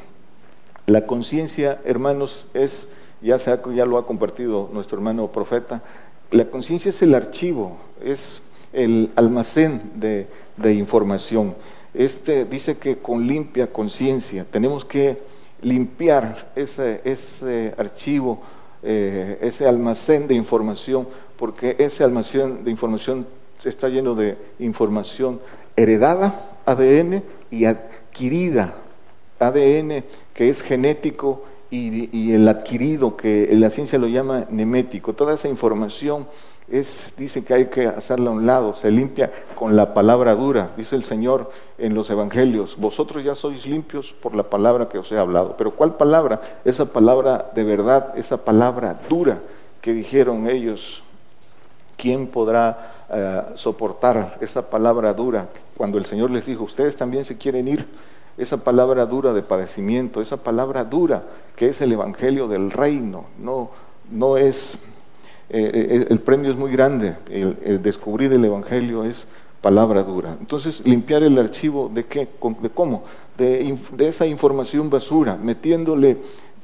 La 0.87 1.07
conciencia, 1.07 1.81
hermanos, 1.83 2.47
es, 2.53 2.89
ya, 3.21 3.39
se 3.39 3.57
ya 3.75 3.85
lo 3.85 3.97
ha 3.97 4.05
compartido 4.05 4.69
nuestro 4.71 4.97
hermano 4.97 5.31
profeta, 5.31 5.81
la 6.31 6.45
conciencia 6.45 6.89
es 6.89 7.01
el 7.01 7.15
archivo, 7.15 7.77
es 8.03 8.41
el 8.73 9.11
almacén 9.15 9.81
de, 9.95 10.27
información. 10.73 11.55
Este 11.97 12.45
dice 12.45 12.77
que 12.77 12.97
con 12.97 13.25
limpia 13.25 13.71
conciencia 13.71 14.45
tenemos 14.49 14.85
que 14.85 15.17
limpiar 15.61 16.51
ese, 16.55 17.01
ese 17.05 17.73
archivo, 17.77 18.41
eh, 18.83 19.37
ese 19.41 19.67
almacén 19.67 20.27
de 20.27 20.35
información, 20.35 21.07
porque 21.37 21.75
ese 21.79 22.03
almacén 22.03 22.63
de 22.63 22.71
información 22.71 23.25
está 23.63 23.89
lleno 23.89 24.13
de 24.15 24.37
información 24.59 25.39
heredada, 25.75 26.49
ADN, 26.65 27.23
y 27.51 27.65
adquirida, 27.65 28.75
ADN 29.39 30.03
que 30.33 30.49
es 30.49 30.61
genético 30.61 31.43
y, 31.71 32.31
el 32.31 32.47
adquirido, 32.47 33.17
que 33.17 33.49
la 33.53 33.69
ciencia 33.69 33.99
lo 33.99 34.07
llama 34.07 34.45
nemético. 34.49 35.13
Toda 35.13 35.33
esa 35.33 35.49
información 35.49 36.25
es, 36.67 37.13
dice 37.17 37.43
que 37.43 37.53
hay 37.53 37.65
que 37.67 37.87
hacerla 37.87 38.31
a 38.31 38.33
un 38.33 38.45
lado, 38.45 38.75
se 38.75 38.89
limpia 38.89 39.31
con 39.55 39.75
la 39.75 39.93
palabra 39.93 40.35
dura, 40.35 40.71
dice 40.75 40.95
el 40.95 41.03
Señor 41.03 41.51
en 41.77 41.93
los 41.93 42.09
evangelios, 42.09 42.77
vosotros 42.77 43.23
ya 43.23 43.35
sois 43.35 43.65
limpios 43.65 44.13
por 44.13 44.35
la 44.35 44.43
palabra 44.43 44.89
que 44.89 44.97
os 44.97 45.11
he 45.11 45.17
hablado. 45.17 45.55
Pero 45.57 45.71
¿cuál 45.71 45.95
palabra? 45.95 46.41
Esa 46.65 46.85
palabra 46.85 47.51
de 47.53 47.63
verdad, 47.63 48.17
esa 48.17 48.37
palabra 48.37 48.99
dura 49.09 49.39
que 49.81 49.93
dijeron 49.93 50.49
ellos, 50.49 51.03
¿quién 51.97 52.27
podrá 52.27 52.93
eh, 53.09 53.41
soportar 53.55 54.37
esa 54.41 54.69
palabra 54.69 55.13
dura? 55.13 55.49
Cuando 55.77 55.97
el 55.97 56.05
Señor 56.05 56.31
les 56.31 56.47
dijo, 56.47 56.63
ustedes 56.63 56.95
también 56.95 57.25
se 57.25 57.37
quieren 57.37 57.67
ir, 57.67 57.85
esa 58.37 58.57
palabra 58.57 59.05
dura 59.05 59.33
de 59.33 59.43
padecimiento, 59.43 60.21
esa 60.21 60.37
palabra 60.37 60.83
dura 60.83 61.23
que 61.55 61.67
es 61.67 61.81
el 61.81 61.91
Evangelio 61.91 62.47
del 62.47 62.71
Reino, 62.71 63.25
no, 63.37 63.69
no 64.11 64.37
es, 64.37 64.77
eh, 65.49 65.71
eh, 65.73 66.07
el 66.09 66.19
premio 66.19 66.49
es 66.49 66.57
muy 66.57 66.71
grande, 66.71 67.15
el, 67.29 67.81
descubrir 67.81 68.33
el 68.33 68.43
Evangelio 68.43 69.03
es 69.03 69.27
palabra 69.61 70.03
dura. 70.03 70.35
Entonces, 70.39 70.85
limpiar 70.85 71.23
el 71.23 71.37
archivo 71.37 71.89
de 71.93 72.05
qué, 72.05 72.27
de 72.61 72.69
cómo, 72.69 73.03
de, 73.37 73.77
esa 73.99 74.25
información 74.25 74.89
basura, 74.89 75.37
metiéndole 75.41 76.17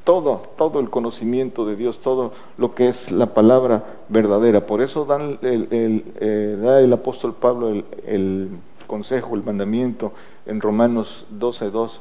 todo, 0.04 0.41
todo 0.58 0.80
el 0.80 0.89
conocimiento 0.89 1.65
de 1.65 1.76
Dios, 1.76 2.00
todo 2.00 2.34
lo 2.58 2.74
que 2.74 2.88
es 2.88 3.12
la 3.12 3.28
palabra 3.28 3.84
verdadera. 4.10 4.65
Por 4.65 4.82
eso 4.82 5.06
dan 5.06 5.38
el, 5.44 5.67
eh, 6.20 6.58
da 6.60 6.80
el 6.80 6.91
apóstol 6.91 7.36
Pablo 7.36 7.70
el 8.08 8.50
consejo, 8.88 9.36
el 9.36 9.44
mandamiento 9.44 10.12
en 10.46 10.60
Romanos 10.60 11.28
12.2. 11.39 12.00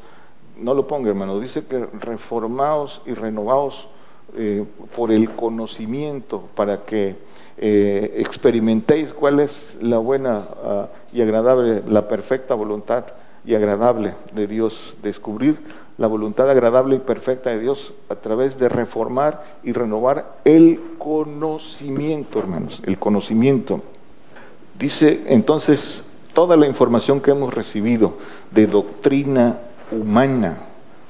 No 0.59 0.75
lo 0.75 0.87
ponga, 0.87 1.11
hermano. 1.11 1.39
Dice 1.41 1.67
que 1.67 1.87
reformaos 2.01 3.03
y 3.07 3.15
renovaos 3.15 3.89
eh, 4.37 4.65
por 4.95 5.11
el 5.13 5.31
conocimiento 5.31 6.45
para 6.55 6.85
que 6.85 7.17
eh, 7.59 8.15
experimentéis 8.19 9.13
cuál 9.13 9.41
es 9.41 9.79
la 9.83 9.99
buena 9.99 10.45
ah, 10.65 10.89
y 11.13 11.21
agradable, 11.21 11.83
la 11.89 12.09
perfecta 12.09 12.55
voluntad 12.55 13.05
y 13.45 13.55
agradable 13.55 14.15
de 14.35 14.47
Dios. 14.47 14.97
Descubrir 15.03 15.59
la 15.99 16.07
voluntad 16.07 16.49
agradable 16.49 16.97
y 16.97 17.01
perfecta 17.01 17.51
de 17.51 17.59
Dios 17.59 17.93
a 18.09 18.15
través 18.15 18.59
de 18.59 18.71
reformar 18.71 19.45
y 19.63 19.73
renovar 19.73 20.37
el 20.47 20.81
conocimiento, 20.97 22.39
hermanos, 22.39 22.83
el 22.87 22.99
conocimiento. 22.99 23.83
Dice 24.79 25.25
entonces 25.27 26.07
toda 26.33 26.57
la 26.57 26.67
información 26.67 27.21
que 27.21 27.33
hemos 27.33 27.53
recibido 27.53 28.15
de 28.51 28.67
doctrina 28.67 29.59
humana, 29.93 30.61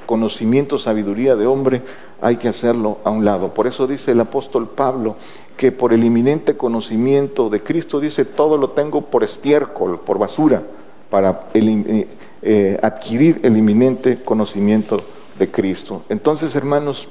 conocimiento, 0.07 0.77
sabiduría 0.77 1.37
de 1.37 1.47
hombre, 1.47 1.83
hay 2.21 2.37
que 2.37 2.49
hacerlo 2.49 2.99
a 3.05 3.11
un 3.11 3.25
lado. 3.25 3.55
Por 3.55 3.67
eso 3.67 3.87
dice 3.87 4.13
el 4.13 4.21
apóstol 4.21 4.69
Pablo 4.69 5.17
que 5.57 5.73
por 5.73 5.93
el 5.93 6.05
inminente 6.05 6.57
conocimiento 6.57 7.51
de 7.51 7.63
Cristo, 7.63 8.01
dice, 8.01 8.25
todo 8.25 8.57
lo 8.57 8.71
tengo 8.71 9.03
por 9.03 9.23
estiércol, 9.23 10.01
por 10.01 10.19
basura, 10.19 10.63
para 11.11 11.49
eh, 11.53 12.09
eh, 12.41 12.79
adquirir 12.83 13.41
el 13.43 13.57
inminente 13.59 14.23
conocimiento 14.25 14.99
de 15.39 15.51
Cristo. 15.51 16.03
Entonces, 16.09 16.55
hermanos, 16.57 17.09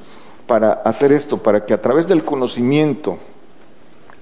para 0.48 0.72
hacer 0.72 1.12
esto, 1.12 1.38
para 1.38 1.64
que 1.64 1.76
a 1.76 1.82
través 1.82 2.08
del 2.08 2.26
conocimiento 2.26 3.20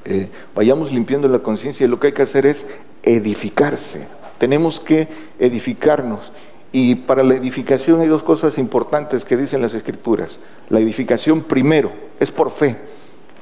eh, 0.03 0.27
vayamos 0.53 0.91
limpiando 0.91 1.29
la 1.29 1.39
conciencia, 1.39 1.87
lo 1.87 1.99
que 1.99 2.07
hay 2.07 2.13
que 2.13 2.23
hacer 2.23 2.45
es 2.45 2.67
edificarse. 3.03 4.07
Tenemos 4.37 4.79
que 4.79 5.07
edificarnos. 5.39 6.33
Y 6.71 6.95
para 6.95 7.23
la 7.23 7.35
edificación 7.35 8.01
hay 8.01 8.07
dos 8.07 8.23
cosas 8.23 8.57
importantes 8.57 9.23
que 9.23 9.37
dicen 9.37 9.61
las 9.61 9.73
escrituras. 9.73 10.39
La 10.69 10.79
edificación 10.79 11.41
primero 11.41 11.91
es 12.19 12.31
por 12.31 12.51
fe. 12.51 12.77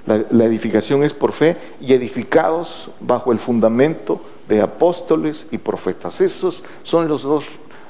La, 0.06 0.46
edificación 0.46 1.04
es 1.04 1.14
por 1.16 1.32
fe 1.32 1.58
y 1.82 1.94
edificados 1.94 2.92
bajo 3.00 3.32
el 3.32 3.40
fundamento 3.40 4.22
de 4.48 4.62
apóstoles 4.62 5.48
y 5.50 5.58
profetas. 5.58 6.22
Esos 6.22 6.64
son 6.84 7.08
los 7.08 7.24
dos, 7.24 7.46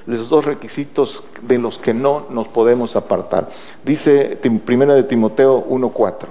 los 0.06 0.30
dos 0.30 0.45
requisitos 0.45 1.24
de 1.41 1.58
los 1.58 1.78
que 1.78 1.93
no 1.93 2.26
nos 2.30 2.48
podemos 2.48 2.95
apartar. 2.95 3.50
Dice 3.84 4.39
primera 4.63 4.95
de 4.95 5.04
Timoteo 5.04 5.65
1.4, 5.67 6.28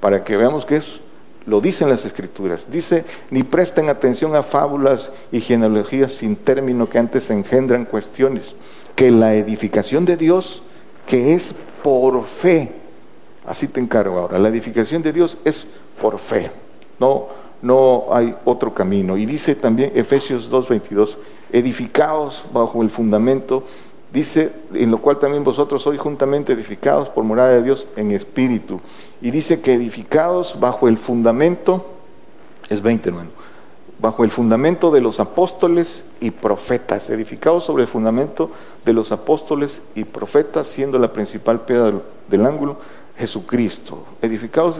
para 0.00 0.22
que 0.24 0.36
veamos 0.36 0.66
que 0.66 0.76
es 0.76 1.00
lo 1.48 1.60
dicen 1.60 1.88
las 1.88 2.04
escrituras. 2.04 2.66
Dice, 2.70 3.04
ni 3.30 3.42
presten 3.42 3.88
atención 3.88 4.36
a 4.36 4.42
fábulas 4.42 5.10
y 5.32 5.40
genealogías 5.40 6.12
sin 6.12 6.36
término 6.36 6.88
que 6.88 6.98
antes 6.98 7.30
engendran 7.30 7.86
cuestiones, 7.86 8.54
que 8.94 9.10
la 9.10 9.34
edificación 9.34 10.04
de 10.04 10.16
Dios, 10.16 10.62
que 11.06 11.34
es 11.34 11.54
por 11.82 12.22
fe, 12.24 12.72
así 13.46 13.66
te 13.66 13.80
encargo 13.80 14.18
ahora, 14.18 14.38
la 14.38 14.48
edificación 14.48 15.02
de 15.02 15.12
Dios 15.12 15.38
es 15.44 15.66
por 16.00 16.18
fe, 16.18 16.50
no, 17.00 17.28
no 17.62 18.06
hay 18.12 18.36
otro 18.44 18.74
camino. 18.74 19.16
Y 19.16 19.24
dice 19.24 19.54
también 19.54 19.92
Efesios 19.94 20.50
2.22, 20.50 21.16
edificados 21.50 22.44
bajo 22.52 22.82
el 22.82 22.90
fundamento 22.90 23.64
Dice, 24.12 24.52
en 24.72 24.90
lo 24.90 24.98
cual 24.98 25.18
también 25.18 25.44
vosotros 25.44 25.82
sois 25.82 26.00
juntamente 26.00 26.54
edificados 26.54 27.10
por 27.10 27.24
morada 27.24 27.50
de 27.50 27.62
Dios 27.62 27.88
en 27.96 28.10
espíritu. 28.10 28.80
Y 29.20 29.30
dice 29.30 29.60
que 29.60 29.74
edificados 29.74 30.58
bajo 30.58 30.88
el 30.88 30.96
fundamento, 30.96 31.84
es 32.70 32.80
20 32.80 33.08
hermano, 33.10 33.30
bajo 33.98 34.24
el 34.24 34.30
fundamento 34.30 34.90
de 34.90 35.02
los 35.02 35.20
apóstoles 35.20 36.06
y 36.20 36.30
profetas, 36.30 37.10
edificados 37.10 37.64
sobre 37.64 37.82
el 37.82 37.88
fundamento 37.88 38.50
de 38.84 38.92
los 38.94 39.12
apóstoles 39.12 39.82
y 39.94 40.04
profetas, 40.04 40.66
siendo 40.66 40.98
la 40.98 41.12
principal 41.12 41.60
piedra 41.60 41.92
del, 42.28 42.46
ángulo 42.46 42.78
Jesucristo. 43.18 44.04
Edificados 44.22 44.78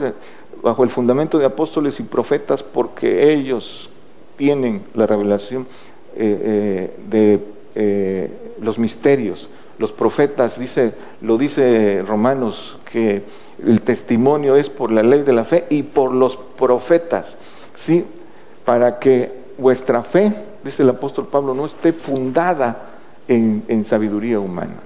bajo 0.63 0.83
el 0.83 0.89
fundamento 0.89 1.37
de 1.37 1.45
apóstoles 1.45 1.99
y 1.99 2.03
profetas 2.03 2.63
porque 2.63 3.31
ellos 3.31 3.91
tienen 4.37 4.83
la 4.95 5.05
revelación 5.05 5.67
eh, 6.15 6.41
eh, 6.41 6.99
de 7.09 7.58
eh, 7.75 8.29
los 8.61 8.79
misterios. 8.79 9.49
Los 9.77 9.91
profetas, 9.91 10.59
dice, 10.59 10.93
lo 11.21 11.37
dice 11.37 12.03
Romanos, 12.05 12.77
que 12.91 13.23
el 13.65 13.81
testimonio 13.81 14.55
es 14.55 14.69
por 14.69 14.91
la 14.91 15.03
ley 15.03 15.23
de 15.23 15.33
la 15.33 15.45
fe 15.45 15.65
y 15.69 15.83
por 15.83 16.13
los 16.13 16.35
profetas, 16.35 17.37
¿sí? 17.75 18.05
Para 18.65 18.99
que 18.99 19.31
vuestra 19.57 20.03
fe, 20.03 20.33
dice 20.63 20.83
el 20.83 20.89
apóstol 20.89 21.27
Pablo, 21.27 21.53
no 21.53 21.65
esté 21.65 21.93
fundada 21.93 22.89
en, 23.27 23.85
sabiduría 23.85 24.39
humana. 24.39 24.79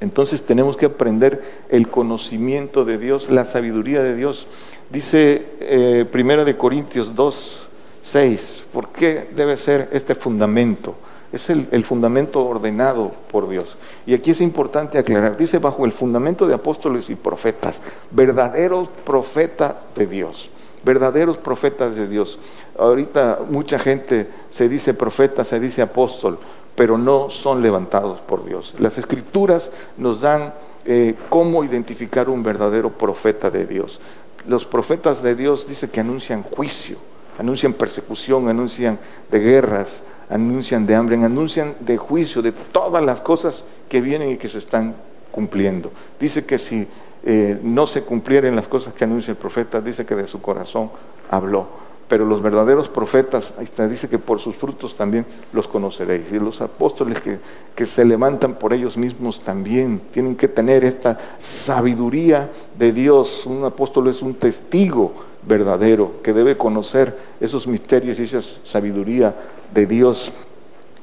Entonces 0.00 0.42
tenemos 0.42 0.76
que 0.76 0.86
aprender 0.86 1.42
el 1.68 1.88
conocimiento 1.88 2.84
de 2.84 2.98
Dios, 2.98 3.30
la 3.30 3.44
sabiduría 3.44 4.02
de 4.02 4.16
Dios. 4.16 4.46
Dice 4.90 5.46
eh, 5.60 6.04
Primera 6.10 6.44
de 6.44 6.56
Corintios 6.56 7.14
2, 7.14 7.68
6, 8.02 8.64
¿por 8.72 8.88
qué 8.88 9.28
debe 9.34 9.56
ser 9.56 9.88
este 9.92 10.14
fundamento? 10.14 10.96
Es 11.32 11.48
el, 11.48 11.66
el, 11.72 11.84
fundamento 11.84 12.44
ordenado 12.44 13.12
por 13.30 13.48
Dios. 13.48 13.76
Y 14.06 14.14
aquí 14.14 14.32
es 14.32 14.40
importante 14.40 14.98
aclarar, 14.98 15.36
dice 15.36 15.58
bajo 15.58 15.86
el 15.86 15.92
fundamento 15.92 16.46
de 16.46 16.54
apóstoles 16.54 17.08
y 17.08 17.14
profetas, 17.14 17.80
verdaderos 18.10 18.88
profetas 19.04 19.74
de 19.94 20.06
Dios, 20.06 20.50
verdaderos 20.84 21.38
profetas 21.38 21.96
de 21.96 22.06
Dios. 22.06 22.38
Ahorita 22.78 23.40
mucha 23.48 23.78
gente 23.78 24.28
se 24.50 24.68
dice 24.68 24.92
profeta, 24.92 25.44
se 25.44 25.58
dice 25.58 25.80
apóstol, 25.80 26.38
pero 26.74 26.98
no 26.98 27.30
son 27.30 27.62
levantados 27.62 28.20
por 28.20 28.44
Dios. 28.44 28.74
Las 28.78 28.98
escrituras 28.98 29.70
nos 29.96 30.20
dan 30.20 30.54
eh, 30.84 31.14
cómo 31.28 31.64
identificar 31.64 32.28
un 32.28 32.42
verdadero 32.42 32.90
profeta 32.90 33.50
de 33.50 33.66
Dios. 33.66 34.00
Los 34.46 34.64
profetas 34.64 35.22
de 35.22 35.34
Dios 35.34 35.68
dice 35.68 35.90
que 35.90 36.00
anuncian 36.00 36.42
juicio, 36.42 36.96
anuncian 37.38 37.72
persecución, 37.72 38.48
anuncian 38.48 38.98
de 39.30 39.38
guerras, 39.38 40.02
anuncian 40.32 40.86
de 40.86 40.94
hambre, 40.94 41.22
anuncian 41.22 41.74
de 41.80 41.96
juicio, 41.96 42.42
de 42.42 42.52
todas 42.52 43.04
las 43.04 43.20
cosas 43.20 43.64
que 43.88 44.00
vienen 44.00 44.30
y 44.30 44.36
que 44.36 44.48
se 44.48 44.58
están 44.58 44.94
cumpliendo. 45.30 45.92
Dice 46.18 46.44
que 46.44 46.58
si 46.58 46.86
eh, 47.24 47.58
no 47.62 47.86
se 47.86 48.02
cumplieran 48.02 48.56
las 48.56 48.66
cosas 48.66 48.94
que 48.94 49.04
anuncia 49.04 49.30
el 49.30 49.36
profeta, 49.36 49.80
dice 49.80 50.06
que 50.06 50.14
de 50.14 50.26
su 50.26 50.40
corazón 50.40 50.90
habló 51.30 51.82
pero 52.12 52.26
los 52.26 52.42
verdaderos 52.42 52.90
profetas, 52.90 53.54
ahí 53.56 53.64
está, 53.64 53.88
dice 53.88 54.06
que 54.06 54.18
por 54.18 54.38
sus 54.38 54.54
frutos 54.54 54.94
también 54.94 55.24
los 55.54 55.66
conoceréis. 55.66 56.30
Y 56.30 56.38
los 56.38 56.60
apóstoles 56.60 57.18
que, 57.20 57.38
que, 57.74 57.86
se 57.86 58.04
levantan 58.04 58.56
por 58.56 58.74
ellos 58.74 58.98
mismos 58.98 59.40
también 59.40 59.98
tienen 60.12 60.36
que 60.36 60.46
tener 60.46 60.84
esta 60.84 61.18
sabiduría 61.38 62.50
de 62.78 62.92
Dios. 62.92 63.46
Un 63.46 63.64
apóstol 63.64 64.08
es 64.08 64.20
un 64.20 64.34
testigo 64.34 65.14
verdadero 65.48 66.20
que 66.22 66.34
debe 66.34 66.58
conocer 66.58 67.16
esos 67.40 67.66
misterios 67.66 68.20
y 68.20 68.24
esa 68.24 68.42
sabiduría 68.42 69.34
de 69.74 69.86
Dios. 69.86 70.32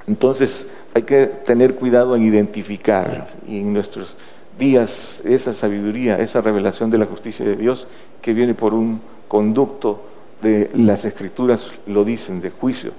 Entonces 0.07 0.67
hay 0.93 1.03
que 1.03 1.27
tener 1.27 1.75
cuidado 1.75 2.15
en 2.15 2.23
identificar 2.23 3.29
y 3.47 3.59
en 3.61 3.73
nuestros 3.73 4.15
días 4.57 5.21
esa 5.23 5.53
sabiduría, 5.53 6.19
esa 6.19 6.41
revelación 6.41 6.89
de 6.89 6.97
la 6.97 7.05
justicia 7.05 7.45
de 7.45 7.55
Dios 7.55 7.87
que 8.21 8.33
viene 8.33 8.53
por 8.53 8.73
un 8.73 9.01
conducto 9.27 10.01
de 10.41 10.69
las 10.73 11.05
escrituras 11.05 11.71
lo 11.87 12.03
dicen, 12.03 12.41
de 12.41 12.49
juicio, 12.49 12.91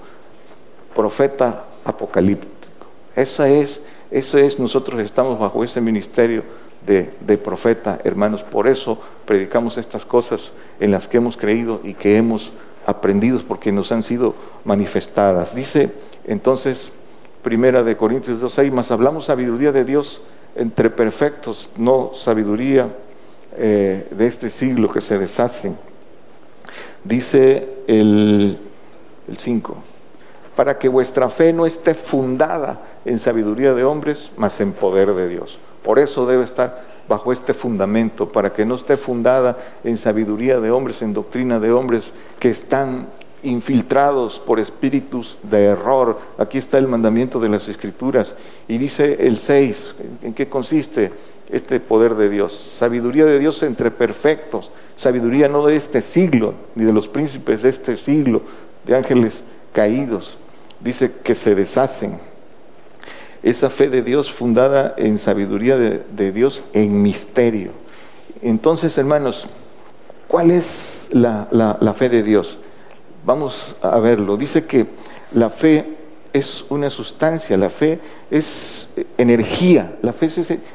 profeta 0.95 1.65
apocalíptico. 1.85 2.87
Esa 3.17 3.49
es, 3.49 3.81
eso 4.11 4.39
es, 4.39 4.59
nosotros 4.59 5.01
estamos 5.01 5.39
bajo 5.39 5.65
ese 5.65 5.81
ministerio 5.81 6.43
de, 6.87 7.11
de, 7.21 7.39
profeta, 7.39 7.99
hermanos. 8.05 8.43
Por 8.43 8.67
eso 8.67 8.99
predicamos 9.25 9.79
estas 9.79 10.05
cosas 10.05 10.53
en 10.79 10.91
las 10.91 11.09
que 11.09 11.19
hemos 11.19 11.37
creído 11.37 11.81
y 11.85 11.95
que 11.95 12.17
hemos 12.17 12.53
aprendido 12.87 13.41
porque 13.47 13.73
nos 13.73 13.93
han 13.93 14.03
sido 14.03 14.35
manifestadas. 14.65 15.55
Dice 15.55 15.91
entonces, 16.27 16.93
primera 17.43 17.83
de 17.83 17.97
Corintios 17.97 18.43
2.6, 18.43 18.73
más 18.73 18.91
hablamos 18.91 19.27
sabiduría 19.27 19.73
de 19.73 19.85
Dios 19.85 20.23
entre 20.57 20.91
perfectos, 20.91 21.71
no 21.77 22.13
sabiduría 22.15 22.89
eh, 23.57 24.07
de 24.11 24.27
este 24.27 24.51
siglo 24.51 24.91
que 24.91 25.01
se 25.01 25.19
deshacen 25.19 25.77
Dice 27.05 27.67
el 27.87 28.59
5, 29.37 29.77
para 30.55 30.79
que 30.79 30.89
vuestra 30.89 31.29
fe 31.29 31.53
no 31.53 31.65
esté 31.65 31.95
fundada 31.95 32.81
en 33.05 33.19
sabiduría 33.19 33.73
de 33.75 33.85
hombres, 33.85 34.31
mas 34.37 34.61
en 34.61 34.73
poder 34.73 35.15
de 35.15 35.29
Dios. 35.29 35.59
Por 35.83 35.99
eso 35.99 36.27
debe 36.27 36.45
estar 36.45 36.90
bajo 37.11 37.33
este 37.33 37.55
fundamento, 37.55 38.31
para 38.31 38.53
que 38.53 38.65
no 38.65 38.77
esté 38.77 38.97
fundada 38.97 39.59
en 39.83 39.97
sabiduría 39.97 40.61
de 40.61 40.71
hombres, 40.71 41.03
en 41.03 41.13
doctrina 41.13 41.59
de 41.59 41.73
hombres 41.73 42.13
que 42.39 42.51
están 42.51 43.09
infiltrados 43.43 44.39
por 44.39 44.61
espíritus 44.61 45.39
de 45.43 45.65
error. 45.65 46.21
Aquí 46.39 46.57
está 46.57 46.79
el 46.79 46.87
mandamiento 46.87 47.41
de 47.41 47.49
las 47.49 47.69
escrituras. 47.69 48.37
Y 48.69 48.79
dice 48.79 49.27
el 49.27 49.39
6, 49.39 49.95
¿en 50.23 50.35
qué 50.35 50.49
consiste? 50.49 51.11
este 51.51 51.81
poder 51.81 52.15
de 52.15 52.31
Dios. 52.31 52.55
Sabiduría 52.55 53.25
de 53.25 53.41
Dios 53.41 53.65
entre 53.65 53.91
perfectos, 53.91 54.71
sabiduría 54.95 55.49
no 55.49 55.67
de 55.67 55.75
este 55.75 56.01
siglo, 56.01 56.55
ni 56.77 56.85
de 56.85 56.93
los 56.93 57.09
príncipes 57.09 57.63
de 57.63 57.71
este 57.71 57.97
siglo, 57.97 58.43
de 58.87 58.95
ángeles 58.95 59.43
caídos. 59.73 60.39
Dice 60.79 61.11
que 61.25 61.35
se 61.35 61.57
deshacen. 61.57 62.30
Esa 63.43 63.71
fe 63.71 63.89
de 63.89 64.03
Dios 64.03 64.31
fundada 64.31 64.95
en 64.97 65.19
sabiduría 65.19 65.77
de, 65.77 66.33
Dios 66.33 66.65
en 66.73 67.03
misterio. 67.03 67.71
Entonces, 68.43 68.97
hermanos, 68.99 69.47
¿cuál 70.29 70.51
es 70.51 71.09
la, 71.13 71.49
la 71.51 71.95
fe 71.95 72.09
de 72.09 72.23
Dios? 72.23 72.59
Vamos 73.25 73.75
a 73.83 73.99
verlo. 73.99 74.37
Dice 74.37 74.67
que 74.67 74.87
la 75.33 75.51
fe 75.51 75.85
es 76.33 76.65
una 76.69 76.91
sustancia, 76.91 77.57
la 77.57 77.71
fe 77.71 77.99
es 78.31 78.91
energía, 79.19 79.97
la 80.03 80.13
fe 80.13 80.29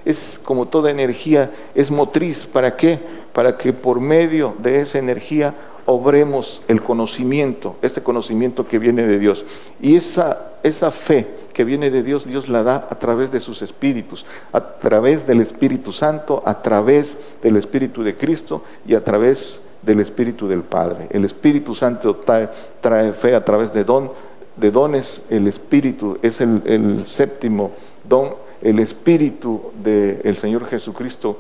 es, 0.06 0.40
como 0.44 0.68
toda 0.68 0.92
energía, 0.92 1.52
es 1.74 1.92
motriz. 1.92 2.46
¿Para 2.46 2.76
qué? 2.76 3.00
Para 3.34 3.58
que 3.58 3.74
por 3.74 4.00
medio 4.00 4.56
de 4.60 4.82
esa 4.82 5.00
energía 5.00 5.54
obremos 5.86 6.62
el 6.68 6.82
conocimiento, 6.82 7.76
este 7.82 8.02
conocimiento 8.02 8.68
que 8.68 8.80
viene 8.80 9.06
de 9.08 9.20
Dios. 9.20 9.46
Y 9.82 9.96
esa, 9.96 10.52
esa 10.64 10.92
fe 10.92 11.28
que 11.56 11.64
viene 11.64 11.90
de 11.90 12.04
Dios, 12.04 12.26
Dios 12.28 12.50
la 12.50 12.64
da 12.64 12.86
a 12.90 13.00
través 13.00 13.32
de 13.32 13.40
sus 13.40 13.62
espíritus, 13.62 14.26
a 14.52 14.60
través 14.60 15.26
del 15.26 15.40
Espíritu 15.40 15.94
Santo, 15.94 16.44
a 16.46 16.62
través 16.62 17.16
del 17.42 17.56
Espíritu 17.56 18.04
de 18.04 18.18
Cristo 18.18 18.62
y 18.86 18.94
a 18.94 19.02
través 19.02 19.62
del 19.82 20.02
Espíritu 20.02 20.50
del 20.50 20.64
Padre. 20.64 21.08
El 21.12 21.24
Espíritu 21.24 21.74
Santo 21.74 22.18
trae, 22.18 23.14
fe 23.14 23.36
a 23.36 23.46
través 23.46 23.72
de 23.72 23.86
don 23.86 24.12
de 24.58 24.70
dones, 24.70 25.22
el 25.30 25.48
Espíritu 25.48 26.18
es 26.22 26.42
el, 26.42 27.04
séptimo 27.06 27.72
don, 28.04 28.36
el 28.62 28.80
Espíritu 28.80 29.72
del 29.82 30.36
Señor 30.36 30.66
Jesucristo 30.66 31.40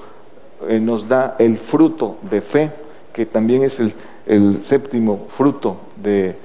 eh, 0.69 0.79
nos 0.79 1.09
da 1.09 1.35
el 1.39 1.57
fruto 1.57 2.17
de 2.29 2.39
fe, 2.39 2.71
que 3.11 3.25
también 3.25 3.63
es 3.63 3.81
el, 3.81 3.93
séptimo 4.63 5.27
fruto 5.35 5.77
de, 6.01 6.35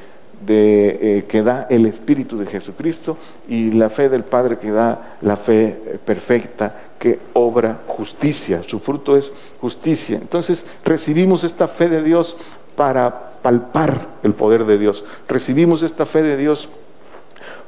eh, 0.48 1.24
que 1.28 1.42
da 1.42 1.66
el 1.68 1.84
Espíritu 1.84 2.38
de 2.38 2.46
Jesucristo 2.46 3.18
y 3.46 3.72
la 3.72 3.90
fe 3.90 4.08
del 4.08 4.24
Padre 4.24 4.56
que 4.56 4.70
da 4.70 5.16
la 5.20 5.36
fe 5.36 5.66
eh, 5.66 5.98
perfecta 6.02 6.74
que 6.98 7.18
obra 7.34 7.80
justicia. 7.86 8.62
Su 8.66 8.80
fruto 8.80 9.16
es 9.16 9.32
justicia. 9.60 10.16
Entonces 10.16 10.64
recibimos 10.84 11.44
esta 11.44 11.68
fe 11.68 11.88
de 11.88 12.02
Dios 12.02 12.36
para 12.74 13.32
palpar 13.42 14.06
el 14.22 14.32
poder 14.32 14.64
de 14.64 14.78
Dios. 14.78 15.04
Recibimos 15.28 15.82
esta 15.82 16.06
fe 16.06 16.22
de 16.22 16.38
Dios 16.38 16.70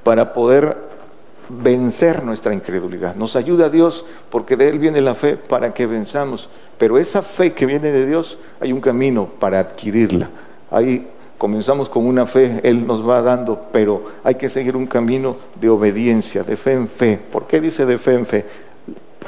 para 0.02 0.32
poder 0.32 0.76
vencer 1.48 2.24
nuestra 2.24 2.54
incredulidad. 2.54 3.16
Nos 3.16 3.36
ayuda 3.36 3.68
Dios 3.68 4.06
porque 4.30 4.56
de 4.56 4.68
Él 4.68 4.78
viene 4.78 5.02
la 5.02 5.14
fe 5.14 5.36
para 5.36 5.74
que 5.74 5.86
venzamos. 5.86 6.48
Pero 6.78 6.98
esa 6.98 7.22
fe 7.22 7.52
que 7.52 7.66
viene 7.66 7.92
de 7.92 8.06
Dios, 8.06 8.38
hay 8.60 8.72
un 8.72 8.80
camino 8.80 9.28
para 9.38 9.60
adquirirla. 9.60 10.30
Ahí 10.70 11.06
comenzamos 11.42 11.88
con 11.88 12.06
una 12.06 12.24
fe, 12.24 12.60
Él 12.62 12.86
nos 12.86 13.04
va 13.04 13.20
dando, 13.20 13.66
pero 13.72 14.04
hay 14.22 14.36
que 14.36 14.48
seguir 14.48 14.76
un 14.76 14.86
camino 14.86 15.34
de 15.60 15.68
obediencia, 15.70 16.44
de 16.44 16.56
fe 16.56 16.70
en 16.70 16.86
fe. 16.86 17.18
¿Por 17.18 17.48
qué 17.48 17.60
dice 17.60 17.84
de 17.84 17.98
fe 17.98 18.14
en 18.14 18.26
fe? 18.26 18.46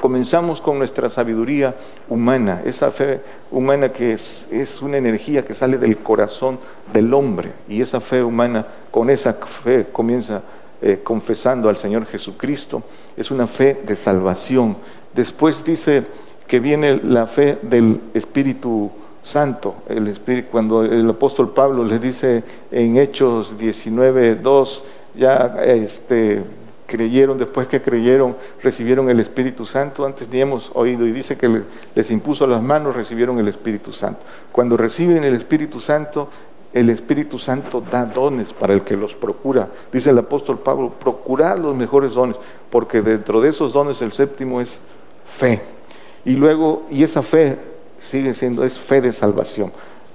comenzamos 0.00 0.60
con 0.60 0.78
nuestra 0.78 1.08
sabiduría 1.08 1.74
humana, 2.08 2.62
esa 2.64 2.92
fe 2.92 3.20
humana 3.50 3.88
que 3.88 4.12
es, 4.12 4.78
una 4.80 4.96
energía 4.96 5.44
que 5.44 5.54
sale 5.54 5.76
del 5.76 5.96
corazón 5.98 6.60
del 6.92 7.12
hombre 7.12 7.50
y 7.68 7.80
esa 7.80 8.00
fe 8.00 8.22
humana, 8.22 8.64
con 8.92 9.10
esa 9.10 9.32
fe 9.32 9.86
comienza 9.90 10.42
eh, 10.82 11.00
confesando 11.02 11.68
al 11.68 11.76
Señor 11.76 12.06
Jesucristo, 12.06 12.84
es 13.16 13.32
una 13.32 13.48
fe 13.48 13.80
de 13.84 13.96
salvación. 13.96 14.76
Después 15.14 15.64
dice 15.64 16.04
que 16.46 16.60
viene 16.60 17.00
la 17.02 17.26
fe 17.26 17.58
del 17.62 18.00
Espíritu 18.14 18.92
Santo, 19.24 19.74
el 19.88 20.06
Espíritu, 20.06 20.50
cuando 20.52 20.84
el 20.84 21.08
apóstol 21.08 21.52
Pablo 21.52 21.82
le 21.82 21.98
dice 21.98 22.44
en 22.70 22.98
Hechos 22.98 23.58
19, 23.58 24.36
2, 24.36 24.84
ya 25.16 25.56
este 25.64 26.42
creyeron, 26.86 27.38
después 27.38 27.66
que 27.66 27.80
creyeron, 27.80 28.36
recibieron 28.62 29.08
el 29.08 29.18
Espíritu 29.18 29.64
Santo. 29.64 30.04
Antes 30.04 30.28
ni 30.28 30.42
hemos 30.42 30.70
oído 30.74 31.06
y 31.06 31.12
dice 31.12 31.38
que 31.38 31.62
les 31.94 32.10
impuso 32.10 32.46
las 32.46 32.62
manos, 32.62 32.94
recibieron 32.94 33.38
el 33.38 33.48
Espíritu 33.48 33.92
Santo. 33.92 34.20
Cuando 34.52 34.76
reciben 34.76 35.24
el 35.24 35.34
Espíritu 35.34 35.80
Santo, 35.80 36.28
el 36.74 36.90
Espíritu 36.90 37.38
Santo 37.38 37.80
da 37.80 38.04
dones 38.04 38.52
para 38.52 38.74
el 38.74 38.82
que 38.82 38.94
los 38.94 39.14
procura. 39.14 39.70
Dice 39.90 40.10
el 40.10 40.18
apóstol 40.18 40.58
Pablo, 40.58 40.92
procurad 41.00 41.56
los 41.56 41.74
mejores 41.74 42.12
dones, 42.12 42.36
porque 42.68 43.00
dentro 43.00 43.40
de 43.40 43.48
esos 43.48 43.72
dones 43.72 44.02
el 44.02 44.12
séptimo 44.12 44.60
es 44.60 44.78
fe. 45.24 45.62
Y 46.26 46.34
luego, 46.34 46.82
y 46.90 47.02
esa 47.02 47.22
fe 47.22 47.56
sigue 48.04 48.34
siendo, 48.34 48.64
es 48.64 48.78
fe 48.78 49.00
de 49.00 49.12
salvación. 49.12 49.72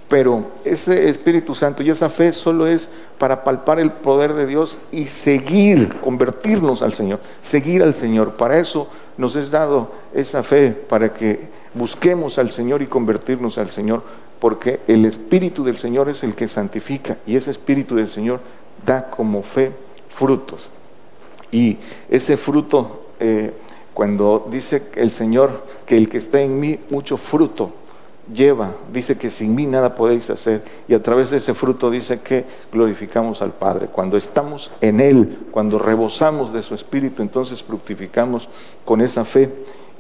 Pero 0.10 0.43
ese 0.65 1.08
Espíritu 1.10 1.54
Santo 1.54 1.84
y 1.84 1.89
esa 1.91 2.10
fe 2.10 2.34
solo 2.34 2.65
es 2.65 2.89
para 3.19 3.43
palpar 3.43 3.80
el 3.80 3.91
poder 3.91 4.34
de 4.34 4.47
Dios 4.47 4.80
y 4.91 5.06
seguir, 5.06 5.99
convertirnos 5.99 6.82
al 6.82 6.93
Señor, 6.93 7.19
seguir 7.41 7.84
al 7.84 7.93
Señor. 7.93 8.34
Para 8.34 8.58
eso 8.58 8.88
nos 9.17 9.36
es 9.36 9.52
dado 9.52 9.91
esa 10.13 10.41
fe, 10.41 10.71
para 10.71 11.13
que 11.13 11.47
busquemos 11.75 12.39
al 12.39 12.49
Señor 12.49 12.82
y 12.82 12.88
convertirnos 12.88 13.60
al 13.60 13.69
Señor, 13.69 14.02
porque 14.39 14.80
el 14.88 15.06
Espíritu 15.06 15.63
del 15.63 15.78
Señor 15.78 16.10
es 16.10 16.23
el 16.23 16.34
que 16.34 16.47
santifica 16.47 17.17
y 17.28 17.36
ese 17.36 17.52
Espíritu 17.52 17.95
del 17.95 18.08
Señor 18.08 18.39
da 18.84 19.12
como 19.12 19.43
fe 19.43 19.71
frutos. 20.10 20.69
Y 21.52 21.78
ese 22.10 22.36
fruto, 22.36 23.12
eh, 23.19 23.54
cuando 23.93 24.47
dice 24.49 24.84
el 24.95 25.12
Señor 25.12 25.65
que 25.86 25.97
el 25.97 26.10
que 26.10 26.17
está 26.17 26.41
en 26.41 26.60
mí, 26.60 26.80
mucho 26.89 27.15
fruto 27.15 27.73
lleva, 28.34 28.72
dice 28.94 29.18
que 29.18 29.30
sin 29.30 29.56
mí 29.56 29.65
nada 29.65 29.96
podéis 29.96 30.30
hacer 30.30 30.63
y 30.88 30.94
a 30.94 31.02
través 31.02 31.30
de 31.30 31.38
ese 31.38 31.54
fruto 31.54 31.89
dice 31.89 32.20
que 32.20 32.46
glorificamos 32.72 33.42
al 33.42 33.52
Padre. 33.52 33.88
Cuando 33.88 34.18
estamos 34.18 34.72
en 34.82 35.00
Él, 35.00 35.48
cuando 35.52 35.80
rebosamos 35.80 36.54
de 36.54 36.62
su 36.62 36.76
Espíritu, 36.76 37.22
entonces 37.22 37.63
fructificamos 37.63 38.50
con 38.86 39.02
esa 39.02 39.26
fe 39.26 39.50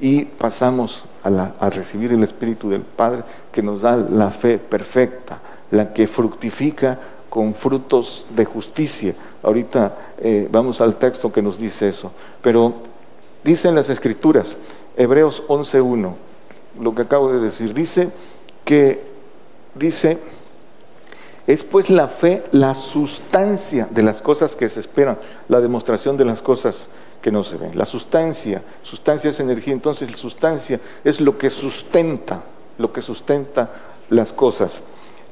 y 0.01 0.25
pasamos 0.25 1.03
a, 1.23 1.69
recibir 1.69 2.13
el 2.13 2.23
Espíritu 2.23 2.69
del 2.69 2.81
Padre 2.81 3.23
que 3.51 3.61
nos 3.61 3.81
da 3.81 3.97
la 3.97 4.29
fe 4.29 4.57
perfecta, 4.57 5.39
la 5.71 5.93
que 5.93 6.07
fructifica 6.07 6.97
con 7.29 7.53
frutos 7.53 8.27
de 8.35 8.45
justicia. 8.45 9.13
Ahorita 9.43 9.95
eh, 10.19 10.47
vamos 10.51 10.81
al 10.81 10.95
texto 10.95 11.31
que 11.31 11.41
nos 11.41 11.57
dice 11.57 11.89
eso, 11.89 12.11
pero 12.41 12.73
dicen 13.43 13.75
las 13.75 13.89
Escrituras, 13.89 14.57
Hebreos 14.95 15.43
11.1, 15.47 16.13
lo 16.79 16.93
que 16.93 17.03
acabo 17.03 17.31
de 17.31 17.39
decir. 17.39 17.73
Dice 17.73 18.09
que, 18.65 19.03
dice, 19.75 20.19
es 21.47 21.63
pues 21.63 21.89
la 21.89 22.07
fe 22.07 22.43
la 22.51 22.75
sustancia 22.75 23.87
de 23.89 24.03
las 24.03 24.21
cosas 24.21 24.55
que 24.55 24.69
se 24.69 24.79
esperan, 24.79 25.17
la 25.47 25.61
demostración 25.61 26.15
de 26.17 26.25
las 26.25 26.41
cosas 26.41 26.89
que 27.21 27.31
no 27.31 27.43
se 27.43 27.57
ven. 27.57 27.77
La 27.77 27.85
sustancia, 27.85 28.61
sustancia 28.83 29.29
es 29.31 29.39
energía, 29.39 29.73
entonces 29.73 30.11
la 30.11 30.17
sustancia 30.17 30.79
es 31.03 31.19
lo 31.21 31.37
que 31.37 31.49
sustenta, 31.49 32.43
lo 32.77 32.93
que 32.93 33.01
sustenta 33.01 33.69
las 34.09 34.31
cosas. 34.31 34.81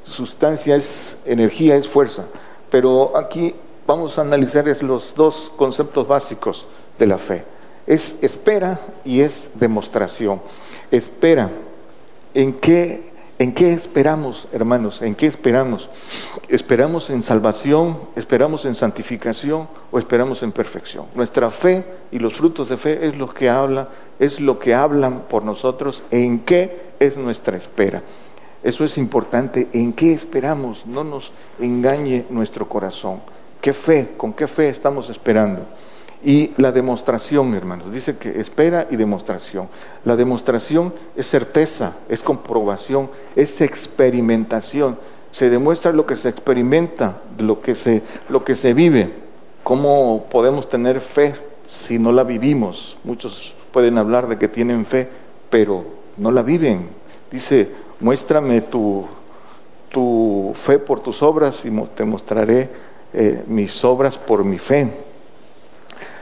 Sustancia 0.04 0.76
es 0.76 1.17
energía, 1.26 1.76
es 1.76 1.88
fuerza. 1.88 2.26
Pero 2.69 3.15
aquí 3.15 3.54
vamos 3.86 4.17
a 4.17 4.21
analizar 4.21 4.65
los 4.82 5.13
dos 5.15 5.52
conceptos 5.56 6.08
básicos 6.08 6.67
de 6.97 7.06
la 7.06 7.17
fe. 7.17 7.43
Es 7.86 8.15
espera 8.21 8.80
y 9.06 9.21
es 9.21 9.52
demostración 9.56 10.41
espera. 10.91 11.50
¿En 12.34 12.54
qué, 12.54 13.12
¿En 13.39 13.54
qué 13.54 13.73
esperamos, 13.73 14.47
hermanos? 14.52 15.02
¿En 15.02 15.15
qué 15.15 15.28
esperamos? 15.28 15.89
¿Esperamos 16.47 17.10
en 17.10 17.23
salvación? 17.23 17.97
¿Esperamos 18.15 18.65
en 18.65 18.76
santificación? 18.76 19.67
¿O 19.91 20.00
esperamos 20.00 20.43
en 20.43 20.52
perfección? 20.52 21.06
Nuestra 21.15 21.50
fe 21.50 21.86
y 22.12 22.19
los 22.19 22.34
frutos 22.34 22.69
de 22.69 22.78
fe 22.78 23.08
es 23.08 23.17
lo 23.17 23.30
que 23.30 23.50
habla, 23.50 23.89
es 24.19 24.39
lo 24.39 24.60
que 24.60 24.73
hablan 24.73 25.21
por 25.30 25.43
nosotros. 25.43 26.04
¿En 26.12 26.39
qué 26.39 26.93
es 27.00 27.17
nuestra 27.17 27.58
espera? 27.58 28.02
Eso 28.63 28.84
es 28.84 28.97
importante. 28.97 29.67
¿En 29.73 29.93
qué 29.93 30.13
esperamos? 30.13 30.86
No 30.86 31.04
nos 31.04 31.32
engañe 31.60 32.26
nuestro 32.30 32.67
corazón. 32.67 33.21
¿Qué 33.62 33.73
fe? 33.73 34.10
¿Con 34.17 34.34
qué 34.34 34.47
fe 34.47 34.69
estamos 34.69 35.10
esperando? 35.10 35.62
Y 36.24 36.52
la 36.58 36.72
demostración, 36.72 37.54
hermanos, 37.54 37.92
dice 37.92 38.18
que 38.18 38.40
espera 38.40 38.88
y 38.90 38.96
demostración. 38.96 39.70
La 40.04 40.16
demostración 40.16 40.94
es 41.16 41.28
certeza, 41.28 41.98
es 42.10 42.24
comprobación, 42.24 43.10
es 43.36 43.62
experimentación. 43.62 44.98
Se 45.32 45.50
demuestra 45.50 45.92
lo 45.92 46.06
que 46.06 46.16
se 46.16 46.30
experimenta, 46.30 47.22
lo 47.38 47.62
que 47.62 47.76
se, 47.76 48.02
lo 48.30 48.44
que 48.44 48.56
se 48.56 48.74
vive. 48.74 49.12
¿Cómo 49.64 50.26
podemos 50.32 50.70
tener 50.70 51.02
fe 51.02 51.34
si 51.70 52.00
no 52.00 52.12
la 52.12 52.24
vivimos? 52.24 52.98
Muchos 53.04 53.54
pueden 53.72 53.98
hablar 53.98 54.28
de 54.28 54.38
que 54.38 54.48
tienen 54.48 54.86
fe, 54.86 55.08
pero 55.52 55.86
no 56.18 56.32
la 56.32 56.42
viven. 56.42 56.88
Dice, 57.30 57.70
muéstrame 58.00 58.62
tu, 58.62 59.06
tu 59.90 60.52
fe 60.56 60.80
por 60.80 61.02
tus 61.02 61.22
obras 61.22 61.64
y 61.64 61.72
te 61.96 62.04
mostraré 62.06 62.70
eh, 63.14 63.44
mis 63.48 63.84
obras 63.84 64.18
por 64.18 64.44
mi 64.44 64.58
fe. 64.58 64.92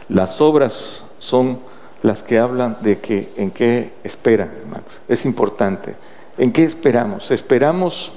Las 0.09 0.39
obras 0.41 1.03
son 1.19 1.59
las 2.03 2.21
que 2.21 2.37
hablan 2.37 2.77
de 2.81 2.99
que 2.99 3.31
en 3.35 3.49
qué 3.49 3.93
esperan, 4.03 4.51
hermano. 4.61 4.83
Es 5.07 5.25
importante. 5.25 5.95
¿En 6.37 6.51
qué 6.51 6.63
esperamos? 6.63 7.31
Esperamos 7.31 8.11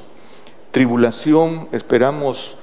tribulación, 0.71 1.69
esperamos 1.73 2.57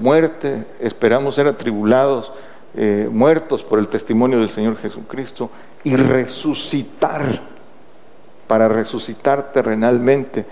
muerte, 0.00 0.66
esperamos 0.80 1.36
ser 1.36 1.48
atribulados, 1.48 2.32
eh, 2.74 3.08
muertos 3.10 3.62
por 3.62 3.78
el 3.78 3.88
testimonio 3.88 4.40
del 4.40 4.50
Señor 4.50 4.76
Jesucristo 4.76 5.50
y 5.84 5.96
resucitar, 5.96 7.40
para 8.46 8.68
resucitar 8.68 9.52
terrenalmente 9.52 10.44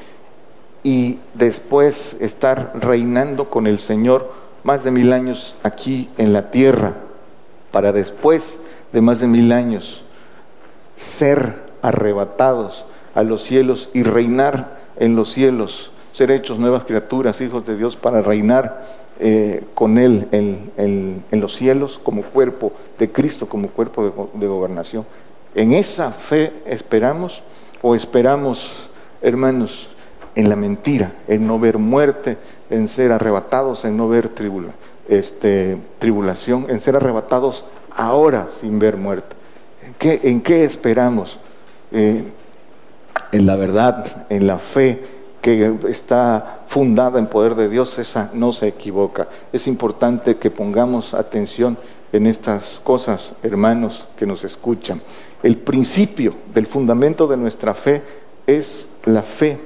y 0.83 1.19
después 1.35 2.17
estar 2.21 2.73
reinando 2.75 3.51
con 3.51 3.67
el 3.67 3.79
Señor 3.79 4.33
más 4.65 4.85
de 4.85 4.91
mil 4.91 5.13
años 5.13 5.57
aquí 5.63 6.09
en 6.17 6.33
la 6.33 6.51
tierra 6.51 6.95
para 7.71 7.93
después 7.93 8.61
de 8.93 9.01
más 9.01 9.21
de 9.21 9.27
mil 9.27 9.53
años 9.53 10.03
ser 10.97 11.61
arrebatados 11.83 12.85
a 13.15 13.23
los 13.23 13.43
cielos 13.43 13.91
y 13.95 14.03
reinar 14.03 14.79
en 14.97 15.17
los 15.17 15.31
cielos, 15.31 15.91
ser 16.13 16.31
hechos 16.31 16.59
nuevas 16.59 16.85
criaturas, 16.85 17.41
hijos 17.41 17.67
de 17.67 17.77
Dios, 17.77 17.97
para 17.97 18.23
reinar 18.23 18.85
eh, 19.19 19.65
con 19.75 19.99
Él 19.99 20.29
en, 20.31 21.25
los 21.31 21.55
cielos 21.55 22.01
como 22.03 22.23
cuerpo 22.23 22.73
de 22.99 23.11
Cristo, 23.11 23.49
como 23.49 23.69
cuerpo 23.69 24.05
de, 24.05 24.41
de 24.41 24.47
gobernación. 24.47 25.07
¿En 25.55 25.73
esa 25.73 26.13
fe 26.13 26.53
esperamos 26.67 27.43
o 27.83 27.95
esperamos, 27.95 28.89
hermanos, 29.23 29.91
en 30.35 30.49
la 30.49 30.57
mentira, 30.57 31.13
en 31.27 31.47
no 31.47 31.59
ver 31.59 31.79
muerte, 31.79 32.37
en 32.69 32.87
ser 32.89 33.11
arrebatados, 33.11 33.85
en 33.85 33.97
no 33.97 34.09
ver 34.09 34.29
tribulación? 34.29 34.90
Este, 35.11 35.77
tribulación, 35.99 36.67
en 36.71 36.81
ser 36.81 36.97
arrebatados 36.97 37.65
ahora 37.95 38.49
sin 38.49 38.79
ver 38.79 38.97
muerte. 38.97 39.37
¿En 39.85 39.95
qué, 39.95 40.21
en 40.23 40.41
qué 40.41 40.65
esperamos? 40.65 41.39
Eh, 41.93 42.25
en 43.33 43.47
la 43.47 43.57
verdad, 43.57 44.27
en 44.31 44.47
la 44.47 44.59
fe 44.59 45.05
que 45.43 45.75
está 45.89 46.61
fundada 46.69 47.19
en 47.19 47.27
poder 47.27 47.57
de 47.57 47.69
Dios, 47.69 47.99
esa 47.99 48.31
no 48.35 48.53
se 48.53 48.69
equivoca. 48.69 49.29
Es 49.53 49.67
importante 49.67 50.37
que 50.37 50.51
pongamos 50.51 51.13
atención 51.13 51.77
en 52.13 52.27
estas 52.27 52.81
cosas, 52.83 53.35
hermanos 53.43 54.07
que 54.17 54.27
nos 54.27 54.45
escuchan. 54.45 55.01
El 55.43 55.57
principio 55.57 56.35
del 56.55 56.67
fundamento 56.67 57.27
de 57.27 57.37
nuestra 57.37 57.75
fe 57.75 58.03
es 58.47 58.91
la 59.05 59.23
fe 59.23 59.59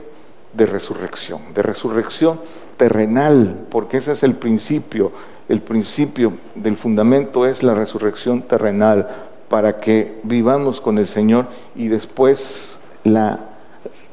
de 0.52 0.66
resurrección, 0.66 1.40
de 1.54 1.62
resurrección 1.62 2.38
terrenal, 2.76 3.66
porque 3.70 3.98
ese 3.98 4.12
es 4.12 4.22
el 4.22 4.34
principio 4.34 5.12
el 5.48 5.60
principio 5.60 6.32
del 6.54 6.76
fundamento 6.76 7.46
es 7.46 7.62
la 7.62 7.74
resurrección 7.74 8.42
terrenal 8.42 9.08
para 9.48 9.78
que 9.78 10.20
vivamos 10.22 10.80
con 10.80 10.96
el 10.96 11.06
Señor 11.06 11.46
y 11.74 11.88
después 11.88 12.78
la, 13.04 13.40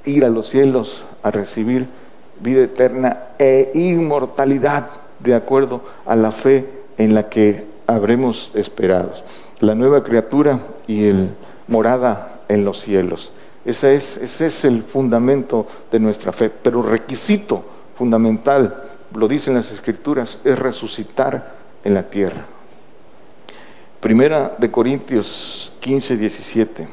ir 0.03 0.25
a 0.25 0.29
los 0.29 0.49
cielos 0.49 1.05
a 1.23 1.31
recibir 1.31 1.87
vida 2.41 2.63
eterna 2.63 3.17
e 3.39 3.71
inmortalidad 3.73 4.89
de 5.19 5.35
acuerdo 5.35 5.81
a 6.05 6.15
la 6.15 6.31
fe 6.31 6.67
en 6.97 7.15
la 7.15 7.29
que 7.29 7.65
habremos 7.87 8.51
esperado. 8.53 9.13
La 9.61 9.73
nueva 9.73 10.03
criatura 10.03 10.59
y 10.85 11.05
el 11.05 11.29
morada 11.67 12.41
en 12.49 12.65
los 12.65 12.81
cielos. 12.81 13.31
Ese 13.63 13.95
es, 13.95 14.17
ese 14.17 14.47
es 14.47 14.65
el 14.65 14.83
fundamento 14.83 15.65
de 15.91 15.99
nuestra 15.99 16.33
fe, 16.33 16.49
pero 16.49 16.81
requisito 16.81 17.63
fundamental 18.01 18.83
lo 19.13 19.27
dicen 19.27 19.53
las 19.53 19.71
escrituras, 19.71 20.41
es 20.43 20.57
resucitar 20.57 21.53
en 21.83 21.93
la 21.93 22.09
tierra. 22.09 22.47
Primera 23.99 24.55
de 24.57 24.71
Corintios 24.71 25.71
15, 25.81 26.17
17. 26.17 26.87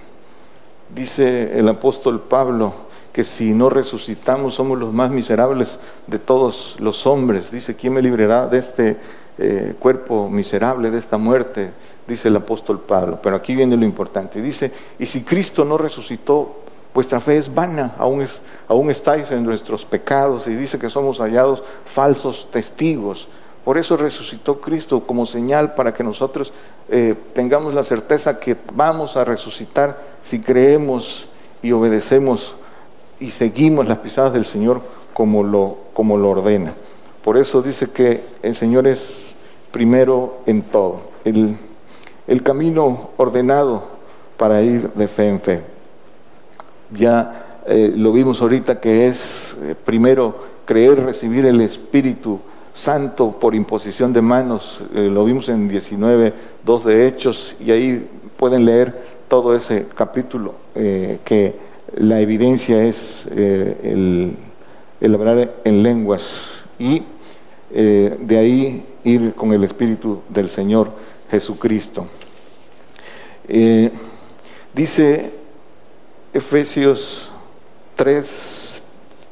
Dice 0.94 1.58
el 1.58 1.66
apóstol 1.66 2.20
Pablo 2.20 2.74
que 3.10 3.24
si 3.24 3.54
no 3.54 3.70
resucitamos 3.70 4.56
somos 4.56 4.78
los 4.78 4.92
más 4.92 5.10
miserables 5.10 5.78
de 6.06 6.18
todos 6.18 6.76
los 6.78 7.06
hombres. 7.06 7.50
Dice, 7.50 7.74
¿quién 7.74 7.94
me 7.94 8.02
librará 8.02 8.46
de 8.46 8.58
este 8.58 8.98
eh, 9.38 9.76
cuerpo 9.78 10.28
miserable, 10.28 10.90
de 10.90 10.98
esta 10.98 11.16
muerte? 11.16 11.70
Dice 12.06 12.28
el 12.28 12.36
apóstol 12.36 12.80
Pablo. 12.80 13.18
Pero 13.22 13.34
aquí 13.34 13.54
viene 13.54 13.78
lo 13.78 13.86
importante. 13.86 14.42
Dice, 14.42 14.70
y 14.98 15.06
si 15.06 15.22
Cristo 15.22 15.64
no 15.64 15.78
resucitó, 15.78 16.67
Vuestra 16.98 17.20
fe 17.20 17.38
es 17.38 17.54
vana, 17.54 17.94
aún, 17.96 18.22
es, 18.22 18.40
aún 18.66 18.90
estáis 18.90 19.30
en 19.30 19.44
nuestros 19.44 19.84
pecados 19.84 20.48
y 20.48 20.56
dice 20.56 20.80
que 20.80 20.90
somos 20.90 21.18
hallados 21.20 21.62
falsos 21.84 22.48
testigos. 22.50 23.28
Por 23.64 23.78
eso 23.78 23.96
resucitó 23.96 24.60
Cristo 24.60 25.04
como 25.06 25.24
señal 25.24 25.74
para 25.74 25.94
que 25.94 26.02
nosotros 26.02 26.52
eh, 26.88 27.14
tengamos 27.34 27.72
la 27.72 27.84
certeza 27.84 28.40
que 28.40 28.56
vamos 28.74 29.16
a 29.16 29.22
resucitar 29.22 29.96
si 30.22 30.40
creemos 30.40 31.28
y 31.62 31.70
obedecemos 31.70 32.56
y 33.20 33.30
seguimos 33.30 33.86
las 33.86 33.98
pisadas 33.98 34.32
del 34.32 34.44
Señor 34.44 34.80
como 35.14 35.44
lo, 35.44 35.78
ordena. 35.94 36.74
Por 37.22 37.36
eso 37.36 37.62
dice 37.62 37.90
que 37.90 38.24
el 38.42 38.56
Señor 38.56 38.88
es 38.88 39.36
primero 39.70 40.38
en 40.46 40.62
todo, 40.62 41.02
el 41.24 42.42
camino 42.42 43.10
ordenado 43.18 43.84
para 44.36 44.62
ir 44.62 44.92
de 44.94 45.06
fe 45.06 45.28
en 45.28 45.40
fe. 45.40 45.77
Ya 46.90 47.48
eh, 47.70 47.92
lo 47.94 48.12
vimos 48.12 48.40
ahorita 48.40 48.80
que 48.80 49.08
es 49.08 49.54
eh, 49.62 49.74
primero 49.84 50.42
creer, 50.64 51.04
recibir 51.04 51.44
el 51.44 51.60
Espíritu 51.60 52.40
Santo 52.72 53.32
por 53.32 53.54
imposición 53.54 54.10
de 54.14 54.22
manos, 54.22 54.80
eh, 54.94 55.10
lo 55.12 55.26
vimos 55.26 55.50
en 55.50 55.68
19, 55.68 56.32
2 56.64 56.84
de 56.84 57.06
Hechos, 57.06 57.56
y 57.60 57.70
ahí 57.70 58.08
pueden 58.38 58.64
leer 58.64 59.18
todo 59.28 59.54
ese 59.54 59.86
capítulo, 59.94 60.54
que 60.74 61.54
la 61.96 62.20
evidencia 62.20 62.82
es 62.82 63.26
el, 63.26 64.34
el, 65.02 65.14
hablar 65.14 65.50
en 65.64 65.82
lenguas, 65.82 66.62
y 66.78 67.02
de 67.70 68.38
ahí 68.38 68.86
ir 69.04 69.34
con 69.34 69.52
el 69.52 69.64
Espíritu 69.64 70.22
del 70.30 70.48
Señor 70.48 70.90
Jesucristo. 71.30 72.06
dice 74.72 75.37
Efesios 76.32 77.30
3, 77.96 78.82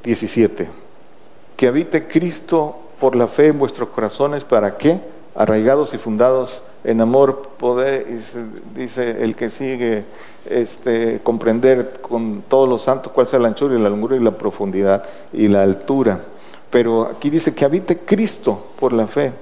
17. 0.02 0.68
Que 1.56 1.66
habite 1.66 2.06
Cristo 2.08 2.76
por 3.00 3.16
la 3.16 3.26
fe 3.26 3.48
en 3.48 3.58
vuestros 3.58 3.90
corazones, 3.90 4.44
¿para 4.44 4.76
qué? 4.76 5.00
Arraigados 5.34 5.92
y 5.94 5.98
fundados 5.98 6.62
en 6.84 7.00
amor, 7.00 7.50
poder, 7.58 8.06
dice 8.74 9.22
el 9.22 9.34
que 9.34 9.50
sigue, 9.50 10.04
este, 10.48 11.20
comprender 11.22 11.94
con 12.00 12.42
todos 12.48 12.68
los 12.68 12.82
santos 12.82 13.12
cuál 13.12 13.26
sea 13.26 13.40
la 13.40 13.48
anchura 13.48 13.74
y 13.74 13.82
la 13.82 13.90
longura 13.90 14.16
y 14.16 14.20
la 14.20 14.30
profundidad 14.30 15.04
y 15.32 15.48
la 15.48 15.62
altura. 15.62 16.20
Pero 16.70 17.02
aquí 17.02 17.28
dice 17.28 17.54
que 17.54 17.64
habite 17.64 17.98
Cristo 17.98 18.68
por 18.78 18.92
la 18.92 19.06
fe, 19.06 19.32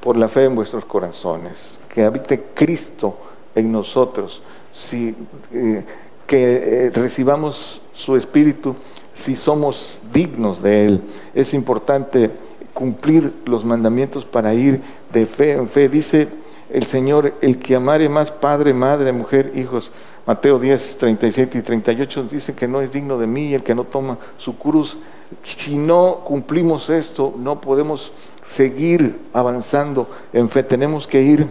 por 0.00 0.16
la 0.16 0.28
fe 0.28 0.44
en 0.44 0.54
vuestros 0.54 0.84
corazones, 0.84 1.80
que 1.88 2.04
habite 2.04 2.42
Cristo 2.54 3.16
en 3.54 3.72
nosotros. 3.72 4.42
Si, 4.72 5.14
eh, 5.52 5.84
que 6.26 6.86
eh, 6.86 6.90
recibamos 6.94 7.82
su 7.92 8.16
espíritu 8.16 8.74
si 9.14 9.36
somos 9.36 10.02
dignos 10.12 10.62
de 10.62 10.86
Él. 10.86 11.00
Es 11.34 11.54
importante 11.54 12.30
cumplir 12.72 13.32
los 13.44 13.64
mandamientos 13.64 14.24
para 14.24 14.54
ir 14.54 14.80
de 15.12 15.26
fe 15.26 15.52
en 15.52 15.68
fe. 15.68 15.88
Dice 15.88 16.28
el 16.70 16.84
Señor, 16.84 17.34
el 17.42 17.58
que 17.58 17.74
amare 17.74 18.08
más 18.08 18.30
padre, 18.30 18.72
madre, 18.72 19.12
mujer, 19.12 19.52
hijos. 19.54 19.92
Mateo 20.26 20.58
10, 20.58 20.98
37 20.98 21.58
y 21.58 21.62
38 21.62 22.24
dice 22.30 22.54
que 22.54 22.68
no 22.68 22.80
es 22.80 22.92
digno 22.92 23.18
de 23.18 23.26
mí 23.26 23.54
el 23.54 23.62
que 23.62 23.74
no 23.74 23.84
toma 23.84 24.18
su 24.38 24.56
cruz. 24.56 24.98
Si 25.42 25.76
no 25.76 26.20
cumplimos 26.24 26.90
esto, 26.90 27.34
no 27.36 27.60
podemos 27.60 28.12
seguir 28.44 29.18
avanzando 29.32 30.08
en 30.32 30.48
fe. 30.48 30.62
Tenemos 30.62 31.06
que 31.06 31.22
ir 31.22 31.46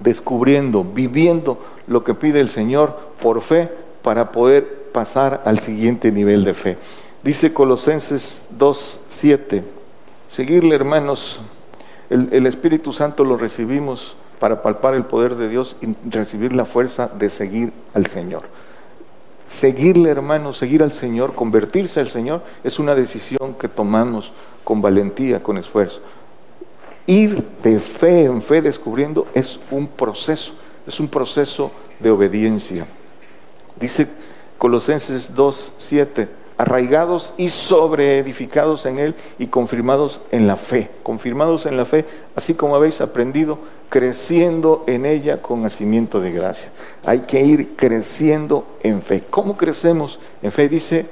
descubriendo, 0.00 0.82
viviendo 0.82 1.58
lo 1.86 2.02
que 2.02 2.14
pide 2.14 2.40
el 2.40 2.48
Señor 2.48 3.13
por 3.24 3.40
fe 3.40 3.70
para 4.02 4.32
poder 4.32 4.90
pasar 4.92 5.40
al 5.46 5.58
siguiente 5.58 6.12
nivel 6.12 6.44
de 6.44 6.52
fe. 6.52 6.76
Dice 7.22 7.54
Colosenses 7.54 8.48
2.7, 8.58 9.62
seguirle 10.28 10.74
hermanos, 10.74 11.40
el, 12.10 12.46
Espíritu 12.46 12.92
Santo 12.92 13.24
lo 13.24 13.38
recibimos 13.38 14.14
para 14.38 14.60
palpar 14.60 14.92
el 14.92 15.04
poder 15.06 15.36
de 15.36 15.48
Dios 15.48 15.76
y 15.80 15.96
recibir 16.10 16.54
la 16.54 16.66
fuerza 16.66 17.08
de 17.08 17.30
seguir 17.30 17.72
al 17.94 18.04
Señor. 18.04 18.42
Seguirle 19.48 20.10
hermanos, 20.10 20.58
seguir 20.58 20.82
al 20.82 20.92
Señor, 20.92 21.34
convertirse 21.34 22.00
al 22.00 22.08
Señor, 22.08 22.42
es 22.62 22.78
una 22.78 22.94
decisión 22.94 23.54
que 23.58 23.68
tomamos 23.68 24.32
con 24.64 24.82
valentía, 24.82 25.42
con 25.42 25.56
esfuerzo. 25.56 26.00
Ir 27.06 27.42
de 27.62 27.78
fe 27.78 28.24
en 28.24 28.42
fe 28.42 28.60
descubriendo 28.60 29.26
es 29.32 29.60
un 29.70 29.86
proceso, 29.86 30.52
es 30.86 31.00
un 31.00 31.08
proceso 31.08 31.72
de 32.00 32.10
obediencia. 32.10 32.86
Dice 33.80 34.06
Colosenses 34.58 35.34
2, 35.34 35.72
7, 35.78 36.28
arraigados 36.56 37.34
y 37.36 37.48
sobreedificados 37.48 38.86
en 38.86 38.98
Él 38.98 39.14
y 39.38 39.48
confirmados 39.48 40.20
en 40.30 40.46
la 40.46 40.56
fe, 40.56 40.90
confirmados 41.02 41.66
en 41.66 41.76
la 41.76 41.84
fe, 41.84 42.04
así 42.36 42.54
como 42.54 42.76
habéis 42.76 43.00
aprendido, 43.00 43.58
creciendo 43.88 44.84
en 44.86 45.06
ella 45.06 45.42
con 45.42 45.62
nacimiento 45.62 46.20
de 46.20 46.32
gracia. 46.32 46.70
Hay 47.04 47.20
que 47.20 47.42
ir 47.42 47.76
creciendo 47.76 48.66
en 48.82 49.02
fe. 49.02 49.22
¿Cómo 49.28 49.56
crecemos 49.56 50.18
en 50.42 50.52
fe? 50.52 50.68
Dice, 50.68 51.06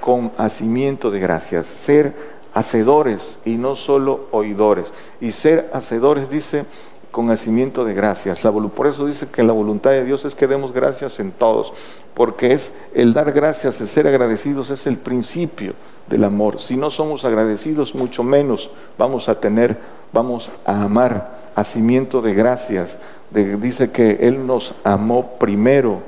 con 0.00 0.32
hacimiento 0.38 1.10
de 1.10 1.20
gracias, 1.20 1.66
ser 1.66 2.14
hacedores 2.52 3.38
y 3.44 3.56
no 3.56 3.76
solo 3.76 4.26
oidores. 4.32 4.92
Y 5.20 5.32
ser 5.32 5.70
hacedores, 5.72 6.30
dice, 6.30 6.64
con 7.10 7.26
nacimiento 7.26 7.84
de 7.84 7.94
gracias. 7.94 8.44
La, 8.44 8.52
por 8.52 8.86
eso 8.86 9.06
dice 9.06 9.28
que 9.28 9.42
la 9.42 9.52
voluntad 9.52 9.90
de 9.90 10.04
Dios 10.04 10.24
es 10.24 10.34
que 10.34 10.46
demos 10.46 10.72
gracias 10.72 11.20
en 11.20 11.32
todos, 11.32 11.72
porque 12.14 12.52
es 12.52 12.74
el 12.94 13.12
dar 13.12 13.32
gracias, 13.32 13.80
el 13.80 13.88
ser 13.88 14.06
agradecidos 14.06 14.70
es 14.70 14.86
el 14.86 14.96
principio 14.96 15.74
del 16.08 16.24
amor. 16.24 16.60
Si 16.60 16.76
no 16.76 16.90
somos 16.90 17.24
agradecidos, 17.24 17.94
mucho 17.94 18.22
menos 18.22 18.70
vamos 18.98 19.28
a 19.28 19.40
tener, 19.40 19.78
vamos 20.12 20.50
a 20.64 20.82
amar 20.82 21.38
hacimiento 21.54 22.22
de 22.22 22.34
gracias. 22.34 22.98
dice 23.30 23.90
que 23.90 24.18
Él 24.22 24.46
nos 24.46 24.74
amó 24.84 25.34
primero. 25.38 26.00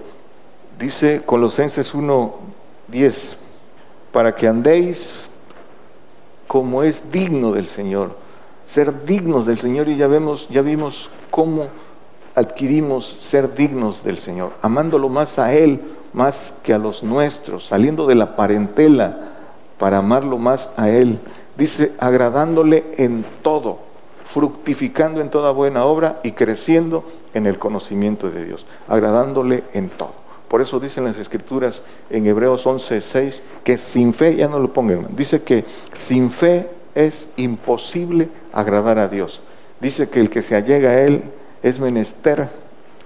Dice 0.79 1.23
Colosenses 1.25 1.95
1.10, 1.95 3.37
para 4.13 4.35
que 4.35 4.49
andéis 4.49 5.29
como 6.47 6.83
es 6.83 7.11
digno 7.11 7.53
del 7.53 7.67
Señor 7.67 8.22
ser 8.67 9.05
dignos 9.05 9.47
del 9.47 9.59
Señor 9.59 9.89
y 9.89 9.97
ya 9.97 10.07
vemos, 10.07 10.49
ya 10.49 10.63
vimos 10.63 11.11
cómo 11.31 11.67
adquirimos 12.35 13.07
ser 13.07 13.55
dignos 13.55 14.03
del 14.05 14.17
Señor, 14.17 14.53
amándolo 14.63 15.09
más 15.09 15.39
a 15.39 15.53
Él, 15.53 15.81
más 16.13 16.55
que 16.63 16.73
a 16.73 16.79
los 16.79 17.03
nuestros, 17.03 17.67
saliendo 17.67 18.07
de 18.07 18.15
la 18.15 18.37
parentela 18.37 19.33
para 19.79 19.99
amarlo 19.99 20.39
más 20.39 20.71
a 20.77 20.91
Él. 20.91 21.19
Dice, 21.57 21.93
agradándole 21.99 22.85
en 22.97 23.25
todo, 23.43 23.79
fructificando 24.25 25.21
en 25.21 25.31
toda 25.31 25.51
buena 25.51 25.85
obra 25.85 26.21
y 26.23 26.33
creciendo 26.33 27.05
en 27.35 27.47
el 27.47 27.59
conocimiento 27.59 28.31
de 28.31 28.45
Dios, 28.45 28.67
agradándole 28.89 29.65
en 29.75 29.91
todo. 29.91 30.23
Por 30.49 30.61
eso 30.61 30.79
dicen 30.79 31.05
las 31.05 31.19
escrituras 31.19 31.83
en 32.11 32.27
Hebreos 32.27 32.67
11:6 32.67 33.41
que 33.65 33.79
sin 33.79 34.13
fe, 34.13 34.37
ya 34.37 34.49
no 34.49 34.59
lo 34.59 34.73
pongan, 34.73 35.09
dice 35.17 35.43
que 35.43 35.65
sin 35.95 36.31
fe 36.31 36.69
es 36.95 37.31
imposible 37.37 38.29
agradar 38.53 38.99
a 38.99 39.09
Dios. 39.09 39.43
Dice 39.81 40.09
que 40.09 40.21
el 40.21 40.31
que 40.31 40.43
se 40.43 40.57
allega 40.57 40.91
a 40.91 41.01
Él 41.03 41.23
es 41.63 41.81
menester 41.81 42.49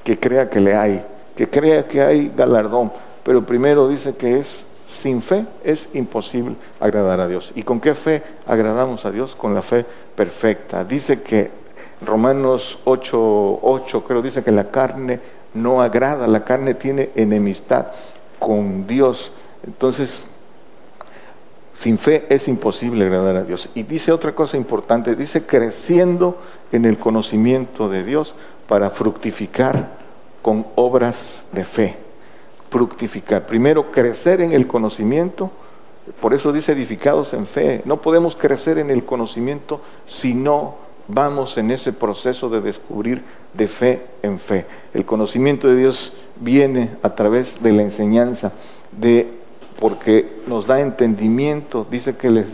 que 0.04 0.18
crea 0.18 0.48
que 0.50 0.60
le 0.60 0.76
hay, 0.76 1.04
que 1.34 1.48
crea 1.48 1.86
que 1.86 2.02
hay 2.02 2.32
galardón, 2.36 2.92
pero 3.24 3.44
primero 3.44 3.88
dice 3.88 4.14
que 4.14 4.38
es 4.38 4.66
sin 4.86 5.20
fe 5.20 5.44
es 5.64 5.88
imposible 5.94 6.54
agradar 6.78 7.20
a 7.20 7.26
Dios. 7.26 7.52
¿Y 7.56 7.64
con 7.64 7.80
qué 7.80 7.94
fe 7.94 8.22
agradamos 8.46 9.04
a 9.04 9.10
Dios? 9.10 9.34
Con 9.34 9.52
la 9.52 9.62
fe 9.62 9.84
perfecta. 10.14 10.84
Dice 10.84 11.22
que 11.22 11.50
Romanos 12.04 12.78
8, 12.84 13.60
8 13.62 14.04
creo, 14.04 14.22
dice 14.22 14.44
que 14.44 14.52
la 14.52 14.70
carne 14.70 15.20
no 15.54 15.82
agrada, 15.82 16.28
la 16.28 16.44
carne 16.44 16.74
tiene 16.74 17.10
enemistad 17.16 17.86
con 18.38 18.86
Dios. 18.86 19.32
Entonces, 19.66 20.24
sin 21.76 21.98
fe 21.98 22.26
es 22.30 22.48
imposible 22.48 23.04
agradar 23.04 23.36
a 23.36 23.42
Dios. 23.42 23.70
Y 23.74 23.82
dice 23.82 24.10
otra 24.10 24.34
cosa 24.34 24.56
importante, 24.56 25.14
dice 25.14 25.44
creciendo 25.44 26.40
en 26.72 26.86
el 26.86 26.98
conocimiento 26.98 27.88
de 27.88 28.02
Dios 28.02 28.34
para 28.66 28.90
fructificar 28.90 29.96
con 30.40 30.66
obras 30.74 31.44
de 31.52 31.64
fe. 31.64 31.96
Fructificar. 32.70 33.46
Primero, 33.46 33.92
crecer 33.92 34.40
en 34.40 34.52
el 34.52 34.66
conocimiento. 34.66 35.50
Por 36.20 36.32
eso 36.32 36.50
dice 36.50 36.72
edificados 36.72 37.34
en 37.34 37.46
fe. 37.46 37.82
No 37.84 38.00
podemos 38.00 38.36
crecer 38.36 38.78
en 38.78 38.90
el 38.90 39.04
conocimiento 39.04 39.80
si 40.06 40.34
no 40.34 40.76
vamos 41.08 41.58
en 41.58 41.70
ese 41.70 41.92
proceso 41.92 42.48
de 42.48 42.62
descubrir 42.62 43.22
de 43.52 43.68
fe 43.68 44.02
en 44.22 44.38
fe. 44.38 44.64
El 44.94 45.04
conocimiento 45.04 45.68
de 45.68 45.76
Dios 45.76 46.14
viene 46.40 46.90
a 47.02 47.14
través 47.14 47.62
de 47.62 47.72
la 47.72 47.82
enseñanza, 47.82 48.52
de 48.92 49.35
porque 49.78 50.28
nos 50.46 50.66
da 50.66 50.80
entendimiento. 50.80 51.86
Dice 51.90 52.16
que 52.16 52.44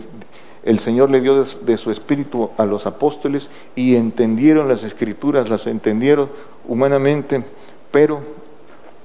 el 0.64 0.78
Señor 0.78 1.10
le 1.10 1.20
dio 1.20 1.44
de, 1.44 1.76
su 1.76 1.90
espíritu 1.90 2.50
a 2.56 2.64
los 2.64 2.86
apóstoles 2.86 3.50
y 3.76 3.96
entendieron 3.96 4.68
las 4.68 4.84
escrituras, 4.84 5.48
las 5.48 5.66
entendieron 5.66 6.28
humanamente, 6.66 7.42
pero 7.90 8.20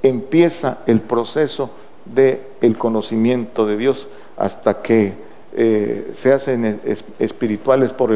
empieza 0.04 0.80
el 0.88 1.02
proceso 1.02 1.70
de 2.06 2.42
el 2.62 2.78
conocimiento 2.78 3.66
de 3.66 3.78
Dios 3.78 4.08
hasta 4.38 4.82
que 4.82 5.14
eh, 5.54 6.12
se 6.16 6.34
hacen 6.34 6.80
espirituales 7.20 7.94
por 7.94 8.12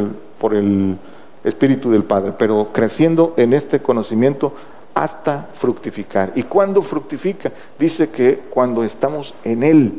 el 0.55 0.97
Espíritu 1.43 1.89
del 1.89 2.03
Padre, 2.03 2.33
pero 2.37 2.69
creciendo 2.71 3.33
en 3.37 3.53
este 3.53 3.81
conocimiento 3.81 4.53
hasta 4.93 5.49
fructificar. 5.53 6.31
¿Y 6.35 6.43
cuando 6.43 6.81
fructifica? 6.81 7.51
Dice 7.79 8.09
que 8.09 8.39
cuando 8.49 8.83
estamos 8.83 9.33
en 9.43 9.63
Él, 9.63 9.93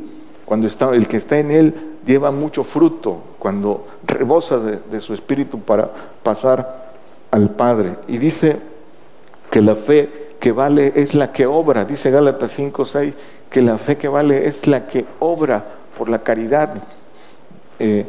cuando 0.44 0.66
está, 0.66 0.90
el 0.94 1.08
que 1.08 1.16
está 1.16 1.38
en 1.38 1.50
Él 1.50 1.74
lleva 2.04 2.30
mucho 2.30 2.64
fruto 2.64 3.18
cuando 3.38 3.86
rebosa 4.06 4.58
de, 4.58 5.00
su 5.00 5.14
espíritu 5.14 5.60
para 5.60 5.90
pasar 6.22 6.92
al 7.30 7.50
Padre. 7.50 7.96
Y 8.08 8.18
dice 8.18 8.58
que 9.50 9.60
la 9.60 9.74
fe 9.74 10.34
que 10.38 10.52
vale 10.52 10.92
es 10.96 11.14
la 11.14 11.32
que 11.32 11.46
obra, 11.46 11.84
dice 11.84 12.10
Gálatas 12.10 12.50
5, 12.52 12.84
6, 12.84 13.14
que 13.50 13.62
la 13.62 13.78
fe 13.78 13.96
que 13.96 14.08
vale 14.08 14.46
es 14.46 14.66
la 14.66 14.86
que 14.86 15.04
obra 15.20 15.64
por 15.96 16.08
la 16.08 16.18
caridad. 16.20 16.74
Eh, 17.78 18.06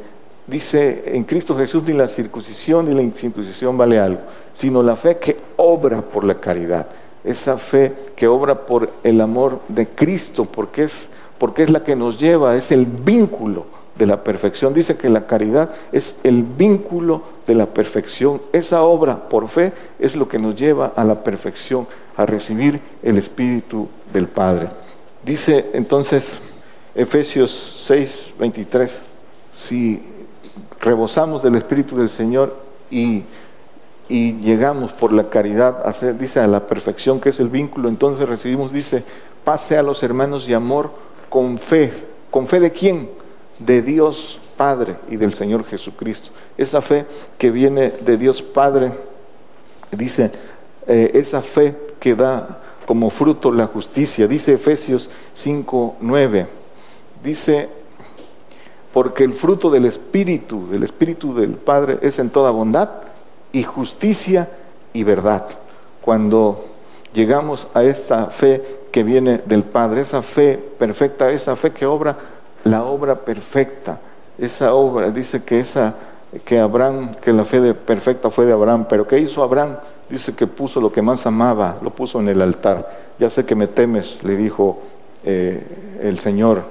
dice 0.47 1.03
en 1.15 1.23
Cristo 1.23 1.55
Jesús 1.57 1.83
ni 1.83 1.93
la 1.93 2.07
circuncisión 2.07 2.87
ni 2.87 2.93
la 2.93 3.01
incircuncisión 3.01 3.77
vale 3.77 3.99
algo, 3.99 4.21
sino 4.51 4.83
la 4.83 4.95
fe 4.95 5.17
que 5.17 5.37
obra 5.57 6.01
por 6.01 6.23
la 6.23 6.39
caridad, 6.39 6.87
esa 7.23 7.57
fe 7.57 7.93
que 8.15 8.27
obra 8.27 8.65
por 8.65 8.89
el 9.03 9.21
amor 9.21 9.59
de 9.67 9.87
Cristo, 9.87 10.45
porque 10.45 10.83
es 10.83 11.09
porque 11.43 11.63
es 11.63 11.69
la 11.69 11.83
que 11.83 11.95
nos 11.95 12.17
lleva, 12.17 12.55
es 12.55 12.71
el 12.71 12.85
vínculo 12.85 13.65
de 13.97 14.05
la 14.05 14.23
perfección. 14.23 14.73
Dice 14.73 14.95
que 14.95 15.09
la 15.09 15.27
caridad 15.27 15.71
es 15.91 16.15
el 16.23 16.43
vínculo 16.43 17.21
de 17.45 17.53
la 17.53 17.65
perfección. 17.65 18.41
Esa 18.53 18.83
obra 18.83 19.27
por 19.27 19.49
fe 19.49 19.73
es 19.99 20.15
lo 20.15 20.29
que 20.29 20.39
nos 20.39 20.55
lleva 20.55 20.93
a 20.95 21.03
la 21.03 21.21
perfección, 21.21 21.85
a 22.15 22.25
recibir 22.25 22.79
el 23.01 23.17
Espíritu 23.17 23.89
del 24.13 24.27
Padre. 24.27 24.69
Dice 25.25 25.69
entonces 25.73 26.37
Efesios 26.95 27.75
6, 27.87 28.35
23, 28.39 28.99
si 29.53 30.01
rebosamos 30.83 31.41
del 31.41 31.55
Espíritu 31.55 31.97
del 31.97 32.09
Señor 32.09 32.55
y, 32.91 33.23
y 34.09 34.33
llegamos 34.41 34.91
por 34.91 35.13
la 35.13 35.29
caridad 35.29 35.87
a 35.87 35.93
ser, 35.93 36.17
dice, 36.17 36.41
a 36.41 36.47
la 36.47 36.67
perfección 36.67 37.21
que 37.21 37.29
es 37.29 37.39
el 37.39 37.47
vínculo, 37.47 37.87
entonces 37.87 38.27
recibimos, 38.27 38.71
dice, 38.71 39.03
pase 39.43 39.77
a 39.77 39.83
los 39.83 40.03
hermanos 40.03 40.47
y 40.49 40.53
amor 40.53 40.91
con 41.29 41.57
fe. 41.57 41.91
¿Con 42.29 42.47
fe 42.47 42.59
de 42.59 42.71
quién? 42.71 43.09
De 43.59 43.81
Dios 43.81 44.39
Padre 44.57 44.95
y 45.09 45.15
del 45.15 45.33
Señor 45.33 45.65
Jesucristo. 45.65 46.31
Esa 46.57 46.81
fe 46.81 47.05
que 47.37 47.49
viene 47.49 47.89
de 47.89 48.17
Dios 48.17 48.41
Padre, 48.41 48.91
dice, 49.91 50.31
eh, 50.85 51.11
esa 51.13 51.41
fe 51.41 51.75
que 51.99 52.15
da 52.15 52.59
como 52.85 53.09
fruto 53.09 53.51
la 53.51 53.67
justicia. 53.67 54.27
Dice 54.27 54.53
Efesios 54.53 55.09
5, 55.33 55.95
9. 56.01 56.47
Dice, 57.23 57.69
porque 58.93 59.23
el 59.23 59.33
fruto 59.33 59.71
del 59.71 59.85
Espíritu, 59.85 60.69
del 60.69 60.83
Espíritu 60.83 61.33
del 61.33 61.55
Padre, 61.55 61.97
es 62.03 62.19
en 62.19 62.29
toda 62.29 62.51
bondad 62.51 62.89
y 63.51 63.63
justicia 63.63 64.49
y 64.93 65.03
verdad. 65.03 65.47
Cuando 66.01 66.63
llegamos 67.13 67.67
a 67.73 67.83
esta 67.83 68.27
fe 68.27 68.61
que 68.91 69.03
viene 69.03 69.41
del 69.45 69.63
Padre, 69.63 70.01
esa 70.01 70.21
fe 70.21 70.57
perfecta, 70.77 71.31
esa 71.31 71.55
fe 71.55 71.71
que 71.71 71.87
obra 71.87 72.15
la 72.63 72.83
obra 72.83 73.15
perfecta, 73.15 73.99
esa 74.37 74.73
obra, 74.73 75.09
dice 75.09 75.43
que 75.43 75.59
esa 75.59 75.95
que 76.45 76.59
Abraham, 76.59 77.15
que 77.15 77.31
la 77.31 77.45
fe 77.45 77.73
perfecta 77.73 78.31
fue 78.31 78.45
de 78.45 78.53
Abraham, 78.53 78.85
pero 78.89 79.07
¿qué 79.07 79.19
hizo 79.19 79.43
Abraham? 79.43 79.77
Dice 80.09 80.35
que 80.35 80.47
puso 80.47 80.81
lo 80.81 80.91
que 80.91 81.01
más 81.01 81.25
amaba, 81.25 81.77
lo 81.81 81.91
puso 81.91 82.19
en 82.19 82.29
el 82.29 82.41
altar. 82.41 82.87
Ya 83.19 83.29
sé 83.29 83.45
que 83.45 83.55
me 83.55 83.67
temes, 83.67 84.23
le 84.23 84.35
dijo 84.35 84.79
eh, 85.23 85.63
el 86.01 86.19
Señor. 86.19 86.63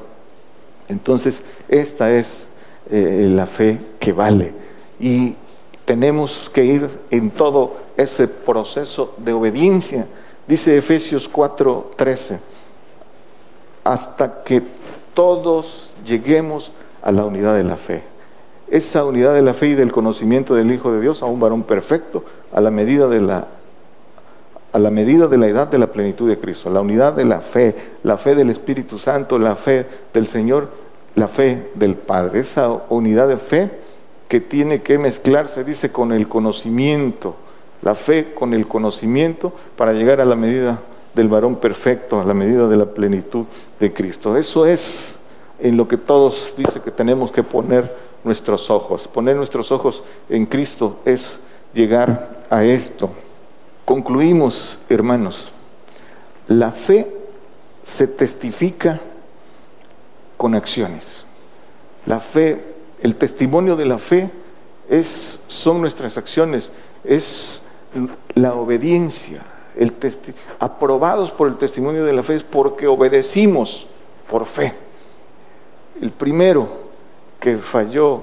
Entonces, 0.89 1.43
esta 1.69 2.13
es 2.13 2.49
eh, 2.91 3.29
la 3.31 3.47
fe 3.47 3.81
que 3.99 4.13
vale. 4.13 4.53
Y 5.01 5.37
tenemos 5.85 6.51
que 6.53 6.65
ir 6.65 6.89
en 7.11 7.31
todo 7.31 7.77
ese 7.97 8.29
proceso 8.29 9.15
de 9.19 9.33
obediencia 9.33 10.07
Dice 10.47 10.77
Efesios 10.77 11.31
4:13, 11.31 12.39
hasta 13.85 14.43
que 14.43 14.63
todos 15.15 15.95
lleguemos 16.05 16.73
a 17.01 17.13
la 17.13 17.25
unidad 17.25 17.57
de 17.57 17.65
la 17.65 17.77
fe. 17.77 18.03
Esa 18.69 19.05
unidad 19.05 19.35
de 19.35 19.43
la 19.43 19.55
fe 19.55 19.69
y 19.69 19.75
del 19.75 19.93
conocimiento 19.93 20.55
del 20.55 20.73
Hijo 20.73 20.93
de 20.93 21.01
Dios 21.01 21.23
a 21.23 21.27
un 21.27 21.39
varón 21.39 21.63
perfecto 21.63 22.25
a 22.53 22.61
la 22.61 22.71
medida 22.71 23.07
de 23.07 23.21
la 23.21 23.47
a 24.73 24.79
la 24.79 24.91
medida 24.91 25.27
de 25.27 25.39
la 25.39 25.49
edad 25.49 25.69
de 25.69 25.79
la 25.79 25.89
plenitud 25.89 26.29
de 26.29 26.39
Cristo, 26.39 26.71
la 26.71 26.81
unidad 26.81 27.13
de 27.13 27.25
la 27.25 27.41
fe, 27.41 27.75
la 28.03 28.17
fe 28.17 28.35
del 28.35 28.51
Espíritu 28.51 28.99
Santo, 28.99 29.39
la 29.39 29.57
fe 29.57 29.87
del 30.13 30.27
Señor, 30.27 30.69
la 31.15 31.29
fe 31.29 31.71
del 31.75 31.95
Padre. 31.95 32.41
Esa 32.41 32.71
unidad 32.89 33.29
de 33.29 33.37
fe 33.37 33.71
que 34.29 34.41
tiene 34.41 34.81
que 34.81 34.99
mezclarse, 34.99 35.65
dice, 35.65 35.93
con 35.93 36.13
el 36.13 36.29
conocimiento 36.29 37.37
la 37.83 37.95
fe 37.95 38.33
con 38.33 38.55
el 38.55 38.67
conocimiento 38.67 39.53
para 39.77 39.93
llegar 39.93 40.21
a 40.21 40.25
la 40.25 40.37
medida 40.37 40.81
del 41.15 41.29
varón 41.29 41.57
perfecto, 41.57 42.21
a 42.21 42.25
la 42.25 42.33
medida 42.33 42.69
de 42.69 42.77
la 42.77 42.87
plenitud 42.87 43.45
de 43.79 43.93
Cristo. 43.93 44.37
Eso 44.37 44.65
es 44.65 45.17
en 45.59 45.77
lo 45.77 45.87
que 45.87 45.99
todos 45.99 46.55
dice 46.57 46.81
que 46.81 46.91
tenemos 46.91 47.31
que 47.31 47.43
poner 47.43 47.95
nuestros 48.25 48.71
ojos. 48.71 49.09
Poner 49.09 49.37
nuestros 49.37 49.71
ojos 49.73 50.03
en 50.31 50.47
Cristo 50.47 51.01
es 51.05 51.39
llegar 51.75 52.45
a 52.49 52.65
esto. 52.65 53.11
Concluimos, 53.85 54.79
hermanos, 54.89 55.49
la 56.49 56.73
fe 56.73 57.11
se 57.83 58.07
testifica 58.07 59.01
con 60.37 60.55
acciones. 60.55 61.25
La 62.07 62.21
fe, 62.21 62.61
el 63.03 63.17
testimonio 63.17 63.77
de 63.77 63.87
la 63.87 63.99
fe 63.99 64.31
es, 64.89 65.41
son 65.47 65.81
nuestras 65.81 66.17
acciones, 66.17 66.73
es 67.05 67.63
la 68.35 68.55
obediencia, 68.55 69.43
el 69.77 69.95
aprobados 70.59 71.31
por 71.31 71.49
el 71.49 71.57
testimonio 71.57 72.05
de 72.05 72.13
la 72.13 72.23
fe 72.23 72.37
es 72.37 72.43
porque 72.43 72.87
obedecimos 72.87 73.87
por 74.29 74.47
fe. 74.47 74.75
El 76.01 76.11
primero 76.11 76.69
que 77.41 77.59
falló 77.59 78.21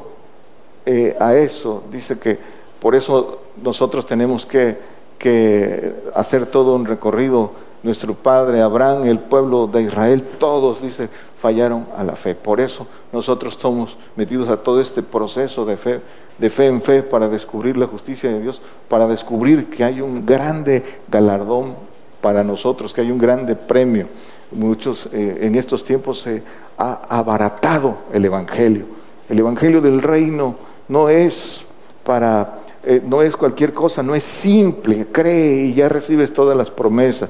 eh, 0.86 1.16
a 1.20 1.36
eso, 1.36 1.84
dice 1.91 2.20
que 2.20 2.38
por 2.80 2.95
eso 2.95 3.41
nosotros 3.62 4.05
tenemos 4.05 4.45
que, 4.45 4.78
que 5.20 5.93
hacer 6.15 6.47
todo 6.47 6.76
un 6.76 6.86
recorrido. 6.86 7.70
Nuestro 7.82 8.13
padre 8.13 8.59
Abraham, 8.59 9.05
el 9.05 9.20
pueblo 9.20 9.67
de 9.67 9.84
Israel, 9.84 10.22
todos, 10.38 10.82
dice, 10.82 11.07
fallaron 11.39 11.86
a 11.95 12.03
la 12.03 12.17
fe. 12.17 12.36
Por 12.36 12.59
eso 12.59 12.88
nosotros 13.13 13.53
somos 13.53 13.95
metidos 14.17 14.49
a 14.49 14.57
todo 14.57 14.82
este 14.82 15.01
proceso 15.01 15.65
de 15.65 15.78
fe 15.78 16.01
de 16.39 16.49
fe 16.49 16.67
en 16.67 16.82
fe 16.82 17.03
para 17.03 17.28
descubrir 17.28 17.78
la 17.78 17.88
justicia 17.88 18.32
de 18.32 18.41
Dios, 18.41 18.61
para 18.88 19.07
descubrir 19.07 19.70
que 19.70 19.84
hay 19.84 20.01
un 20.01 20.26
grande 20.26 20.84
galardón 21.09 21.76
para 22.22 22.43
nosotros, 22.43 22.93
que 22.93 23.01
hay 23.01 23.11
un 23.11 23.17
grande 23.17 23.55
premio. 23.55 24.07
Muchos 24.51 25.09
eh, 25.13 25.39
en 25.41 25.55
estos 25.55 25.84
tiempos 25.84 26.20
se 26.20 26.41
ha 26.78 27.01
abaratado 27.09 27.97
el 28.13 28.26
Evangelio. 28.26 28.86
El 29.28 29.39
Evangelio 29.39 29.82
del 29.82 30.01
reino 30.01 30.55
no 30.88 31.09
es 31.09 31.61
para, 32.03 32.59
eh, 32.84 33.01
no 33.05 33.21
es 33.21 33.36
cualquier 33.36 33.73
cosa, 33.73 34.01
no 34.01 34.15
es 34.15 34.23
simple, 34.23 35.07
cree 35.11 35.65
y 35.65 35.73
ya 35.73 35.89
recibes 35.89 36.34
todas 36.34 36.55
las 36.55 36.71
promesas. 36.71 37.30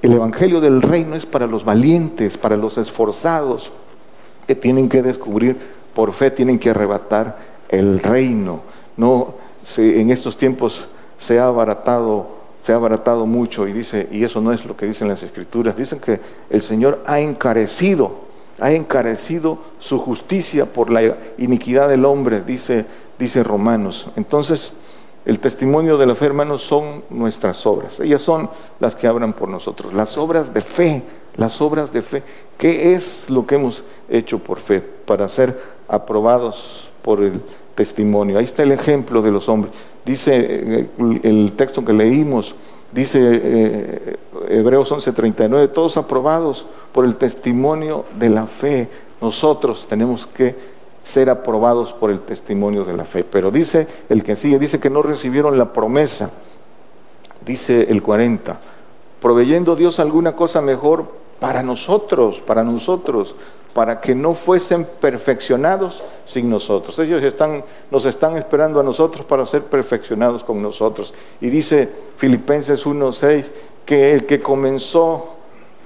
El 0.00 0.12
Evangelio 0.12 0.60
del 0.60 0.82
reino 0.82 1.16
es 1.16 1.26
para 1.26 1.46
los 1.46 1.64
valientes, 1.64 2.38
para 2.38 2.56
los 2.56 2.78
esforzados, 2.78 3.72
que 4.46 4.54
tienen 4.54 4.88
que 4.88 5.02
descubrir 5.02 5.56
por 5.94 6.12
fe, 6.12 6.30
tienen 6.30 6.58
que 6.58 6.70
arrebatar 6.70 7.38
el 7.68 7.98
reino. 7.98 8.60
No, 8.96 9.34
en 9.76 10.10
estos 10.10 10.36
tiempos 10.36 10.86
se 11.18 11.40
ha 11.40 11.46
abaratado, 11.46 12.28
se 12.62 12.72
ha 12.72 12.76
abaratado 12.76 13.26
mucho 13.26 13.66
y 13.66 13.72
dice, 13.72 14.08
y 14.12 14.22
eso 14.22 14.40
no 14.40 14.52
es 14.52 14.64
lo 14.64 14.76
que 14.76 14.86
dicen 14.86 15.08
las 15.08 15.22
escrituras, 15.22 15.76
dicen 15.76 15.98
que 15.98 16.20
el 16.50 16.62
Señor 16.62 17.02
ha 17.06 17.18
encarecido, 17.18 18.12
ha 18.60 18.70
encarecido 18.70 19.58
su 19.80 19.98
justicia 19.98 20.66
por 20.66 20.90
la 20.90 21.16
iniquidad 21.38 21.88
del 21.88 22.04
hombre, 22.04 22.42
dice, 22.42 22.84
dice 23.18 23.42
Romanos. 23.42 24.08
Entonces, 24.16 24.72
el 25.24 25.40
testimonio 25.40 25.96
de 25.96 26.06
la 26.06 26.14
fe, 26.14 26.26
hermanos, 26.26 26.62
son 26.62 27.04
nuestras 27.10 27.64
obras. 27.66 28.00
Ellas 28.00 28.22
son 28.22 28.50
las 28.80 28.94
que 28.94 29.06
abran 29.06 29.32
por 29.32 29.48
nosotros. 29.48 29.94
Las 29.94 30.18
obras 30.18 30.52
de 30.52 30.60
fe, 30.60 31.02
las 31.36 31.60
obras 31.60 31.92
de 31.92 32.02
fe. 32.02 32.22
¿Qué 32.58 32.94
es 32.94 33.30
lo 33.30 33.46
que 33.46 33.54
hemos 33.54 33.84
hecho 34.08 34.38
por 34.38 34.60
fe 34.60 34.80
para 34.80 35.28
ser 35.28 35.58
aprobados 35.88 36.88
por 37.02 37.22
el 37.22 37.40
testimonio. 37.74 38.38
Ahí 38.38 38.44
está 38.44 38.62
el 38.62 38.72
ejemplo 38.72 39.22
de 39.22 39.30
los 39.30 39.48
hombres. 39.48 39.72
Dice 40.04 40.32
eh, 40.36 40.86
el 41.22 41.52
texto 41.56 41.84
que 41.84 41.92
leímos, 41.92 42.54
dice 42.92 43.18
eh, 43.22 44.16
Hebreos 44.48 44.92
11:39, 44.92 45.72
todos 45.72 45.96
aprobados 45.96 46.66
por 46.92 47.04
el 47.04 47.16
testimonio 47.16 48.04
de 48.18 48.30
la 48.30 48.46
fe. 48.46 48.88
Nosotros 49.20 49.86
tenemos 49.88 50.26
que 50.26 50.73
ser 51.04 51.30
aprobados 51.30 51.92
por 51.92 52.10
el 52.10 52.20
testimonio 52.20 52.84
de 52.84 52.96
la 52.96 53.04
fe. 53.04 53.22
Pero 53.22 53.50
dice 53.50 53.86
el 54.08 54.24
que 54.24 54.34
sigue, 54.34 54.58
dice 54.58 54.80
que 54.80 54.90
no 54.90 55.02
recibieron 55.02 55.56
la 55.56 55.72
promesa. 55.72 56.30
Dice 57.44 57.86
el 57.90 58.02
40, 58.02 58.58
proveyendo 59.20 59.76
Dios 59.76 60.00
alguna 60.00 60.32
cosa 60.32 60.62
mejor 60.62 61.06
para 61.38 61.62
nosotros, 61.62 62.40
para 62.40 62.64
nosotros, 62.64 63.34
para 63.74 64.00
que 64.00 64.14
no 64.14 64.32
fuesen 64.32 64.86
perfeccionados 65.00 66.02
sin 66.24 66.48
nosotros. 66.48 66.98
Ellos 67.00 67.22
están, 67.22 67.62
nos 67.90 68.06
están 68.06 68.38
esperando 68.38 68.80
a 68.80 68.82
nosotros 68.82 69.26
para 69.26 69.44
ser 69.44 69.64
perfeccionados 69.64 70.42
con 70.42 70.62
nosotros. 70.62 71.12
Y 71.40 71.50
dice 71.50 71.90
Filipenses 72.16 72.86
1.6 72.86 73.50
que 73.84 74.14
el 74.14 74.24
que 74.24 74.40
comenzó 74.40 75.33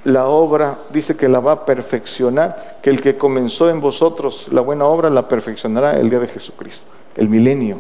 la 0.09 0.26
obra, 0.26 0.78
dice 0.90 1.16
que 1.16 1.28
la 1.28 1.40
va 1.40 1.52
a 1.52 1.64
perfeccionar, 1.64 2.78
que 2.82 2.90
el 2.90 3.00
que 3.00 3.16
comenzó 3.16 3.70
en 3.70 3.80
vosotros 3.80 4.48
la 4.50 4.61
buena 4.61 4.84
obra 4.86 5.11
la 5.11 5.28
perfeccionará 5.28 5.98
el 5.98 6.11
día 6.11 6.18
de 6.18 6.28
Jesucristo, 6.28 6.86
el 7.16 7.28
milenio. 7.28 7.78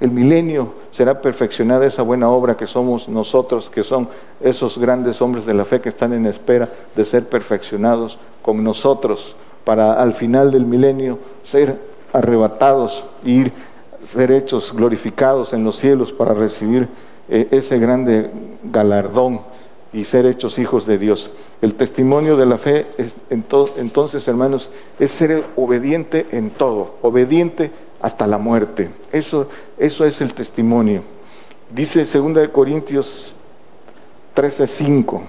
El 0.00 0.10
milenio 0.10 0.72
será 0.90 1.20
perfeccionada 1.20 1.86
esa 1.86 2.02
buena 2.02 2.28
obra 2.28 2.56
que 2.56 2.66
somos 2.66 3.08
nosotros, 3.08 3.70
que 3.70 3.84
son 3.84 4.08
esos 4.40 4.78
grandes 4.78 5.22
hombres 5.22 5.46
de 5.46 5.54
la 5.54 5.64
fe 5.64 5.80
que 5.80 5.90
están 5.90 6.12
en 6.12 6.26
espera 6.26 6.68
de 6.96 7.04
ser 7.04 7.28
perfeccionados 7.28 8.18
con 8.42 8.64
nosotros, 8.64 9.36
para 9.64 9.94
al 9.94 10.14
final 10.14 10.50
del 10.50 10.66
milenio 10.66 11.18
ser 11.44 11.78
arrebatados 12.12 13.04
ir 13.24 13.52
ser 14.04 14.32
hechos 14.32 14.72
glorificados 14.74 15.52
en 15.52 15.64
los 15.64 15.76
cielos 15.76 16.12
para 16.12 16.34
recibir 16.34 16.88
eh, 17.28 17.48
ese 17.50 17.78
grande 17.78 18.30
galardón 18.64 19.40
y 19.92 20.04
ser 20.04 20.26
hechos 20.26 20.58
hijos 20.58 20.86
de 20.86 20.98
Dios. 20.98 21.30
El 21.60 21.74
testimonio 21.74 22.36
de 22.36 22.46
la 22.46 22.58
fe 22.58 22.86
es 22.98 23.16
entonces, 23.30 24.26
hermanos, 24.26 24.70
es 24.98 25.10
ser 25.10 25.44
obediente 25.56 26.26
en 26.32 26.50
todo, 26.50 26.96
obediente 27.02 27.70
hasta 28.00 28.26
la 28.26 28.38
muerte. 28.38 28.90
Eso, 29.12 29.48
eso 29.78 30.04
es 30.04 30.20
el 30.20 30.34
testimonio. 30.34 31.02
Dice 31.70 32.04
2 32.04 32.48
Corintios 32.48 33.36
13:5, 34.34 35.22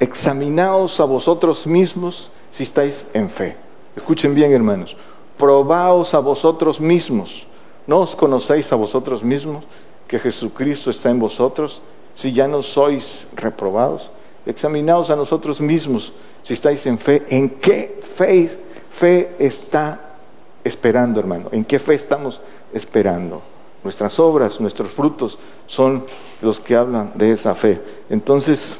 examinaos 0.00 1.00
a 1.00 1.04
vosotros 1.04 1.66
mismos 1.66 2.30
si 2.50 2.62
estáis 2.62 3.06
en 3.12 3.28
fe. 3.28 3.56
Escuchen 3.96 4.34
bien, 4.34 4.52
hermanos, 4.52 4.96
probaos 5.36 6.14
a 6.14 6.20
vosotros 6.20 6.80
mismos. 6.80 7.46
¿No 7.86 8.00
os 8.00 8.14
conocéis 8.14 8.70
a 8.72 8.76
vosotros 8.76 9.22
mismos 9.22 9.64
que 10.06 10.18
Jesucristo 10.18 10.90
está 10.90 11.10
en 11.10 11.18
vosotros? 11.18 11.80
Si 12.18 12.32
ya 12.32 12.48
no 12.48 12.62
sois 12.62 13.28
reprobados? 13.36 14.10
Examinaos 14.44 15.08
a 15.08 15.14
nosotros 15.14 15.60
mismos 15.60 16.12
si 16.42 16.54
estáis 16.54 16.84
en 16.86 16.98
fe. 16.98 17.22
¿En 17.28 17.48
qué 17.48 18.00
fe, 18.02 18.50
fe 18.90 19.36
está 19.38 20.16
esperando, 20.64 21.20
hermano? 21.20 21.48
¿En 21.52 21.64
qué 21.64 21.78
fe 21.78 21.94
estamos 21.94 22.40
esperando? 22.72 23.40
Nuestras 23.84 24.18
obras, 24.18 24.60
nuestros 24.60 24.90
frutos 24.90 25.38
son 25.68 26.02
los 26.42 26.58
que 26.58 26.74
hablan 26.74 27.12
de 27.14 27.30
esa 27.30 27.54
fe. 27.54 27.80
Entonces, 28.10 28.74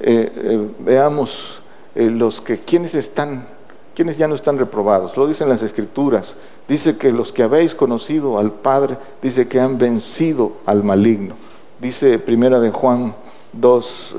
eh, 0.00 0.32
eh, 0.34 0.68
veamos 0.80 1.62
eh, 1.94 2.10
los 2.10 2.40
que, 2.40 2.58
quienes 2.58 2.96
están, 2.96 3.46
quienes 3.94 4.18
ya 4.18 4.26
no 4.26 4.34
están 4.34 4.58
reprobados. 4.58 5.16
Lo 5.16 5.28
dicen 5.28 5.48
las 5.48 5.62
escrituras. 5.62 6.34
Dice 6.66 6.96
que 6.96 7.12
los 7.12 7.32
que 7.32 7.44
habéis 7.44 7.76
conocido 7.76 8.40
al 8.40 8.50
Padre, 8.50 8.96
dice 9.22 9.46
que 9.46 9.60
han 9.60 9.78
vencido 9.78 10.54
al 10.66 10.82
maligno. 10.82 11.45
Dice 11.80 12.18
primera 12.18 12.58
de 12.60 12.70
Juan 12.70 13.14
2, 13.52 14.16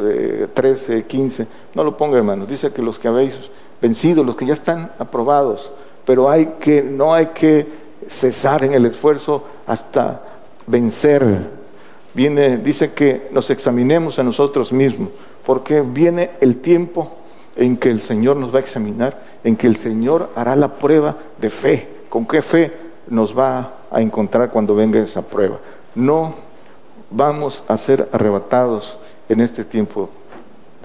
13, 0.54 1.06
15. 1.06 1.48
No 1.74 1.84
lo 1.84 1.98
ponga, 1.98 2.18
hermano. 2.18 2.46
Dice 2.46 2.72
que 2.72 2.82
los 2.82 3.00
que 3.00 3.08
habéis 3.08 3.40
vencido, 3.82 4.24
los 4.24 4.36
que 4.36 4.46
ya 4.46 4.54
están 4.54 4.92
aprobados, 5.00 5.72
pero 6.06 6.30
hay 6.30 6.54
que, 6.60 6.82
no 6.82 7.14
hay 7.14 7.28
que 7.28 7.68
cesar 8.08 8.64
en 8.64 8.74
el 8.74 8.86
esfuerzo 8.86 9.44
hasta 9.66 10.22
vencer. 10.66 11.24
Viene, 12.14 12.58
dice 12.58 12.94
que 12.94 13.28
nos 13.32 13.50
examinemos 13.50 14.18
a 14.18 14.24
nosotros 14.24 14.72
mismos, 14.72 15.10
porque 15.46 15.82
viene 15.82 16.32
el 16.42 16.58
tiempo 16.58 17.12
en 17.56 17.78
que 17.78 17.90
el 17.90 18.02
Señor 18.02 18.38
nos 18.38 18.54
va 18.54 18.58
a 18.58 18.62
examinar, 18.62 19.22
en 19.44 19.56
que 19.56 19.68
el 19.68 19.76
Señor 19.76 20.30
hará 20.36 20.56
la 20.56 20.76
prueba 20.76 21.16
de 21.40 21.50
fe. 21.50 21.88
¿Con 22.10 22.26
qué 22.26 22.42
fe 22.42 22.72
nos 23.08 23.38
va 23.38 23.74
a 23.92 24.02
encontrar 24.02 24.50
cuando 24.50 24.76
venga 24.76 25.00
esa 25.00 25.22
prueba? 25.22 25.58
No 25.96 26.34
vamos 27.10 27.64
a 27.68 27.78
ser 27.78 28.10
arrebatados 28.12 28.98
en 29.30 29.42
este 29.42 29.64
tiempo 29.64 30.10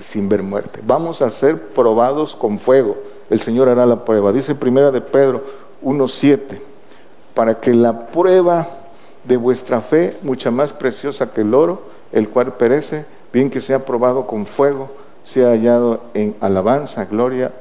sin 0.01 0.29
ver 0.29 0.43
muerte. 0.43 0.81
Vamos 0.85 1.23
a 1.23 1.31
ser 1.31 1.69
probados 1.69 2.35
con 2.35 2.59
fuego. 2.59 2.97
El 3.31 3.41
Señor 3.41 3.69
hará 3.69 3.87
la 3.87 4.05
prueba. 4.05 4.33
Dice 4.33 4.55
primera 4.55 4.91
de 4.91 5.01
Pedro 5.01 5.43
1.7, 5.83 6.59
para 7.35 7.61
que 7.61 7.73
la 7.73 8.09
prueba 8.09 8.69
de 9.25 9.37
vuestra 9.37 9.81
fe, 9.81 10.17
mucha 10.23 10.51
más 10.51 10.73
preciosa 10.73 11.33
que 11.33 11.43
el 11.43 11.55
oro, 11.55 11.83
el 12.11 12.29
cual 12.29 12.55
perece, 12.55 13.05
bien 13.33 13.51
que 13.51 13.61
sea 13.61 13.85
probado 13.85 14.27
con 14.27 14.47
fuego, 14.47 14.91
sea 15.25 15.51
hallado 15.51 16.03
en 16.15 16.35
alabanza, 16.41 17.05
gloria 17.05 17.53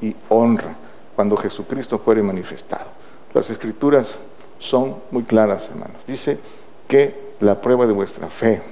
y 0.00 0.14
honra, 0.28 0.76
cuando 1.16 1.36
Jesucristo 1.36 1.98
fuere 1.98 2.22
manifestado. 2.22 2.86
Las 3.32 3.50
escrituras 3.50 4.18
son 4.58 4.96
muy 5.10 5.22
claras, 5.22 5.68
hermanos. 5.70 5.96
Dice 6.06 6.38
que 6.86 7.29
la 7.40 7.60
prueba 7.60 7.86
de 7.86 7.92
vuestra 7.92 8.28
fe 8.28 8.62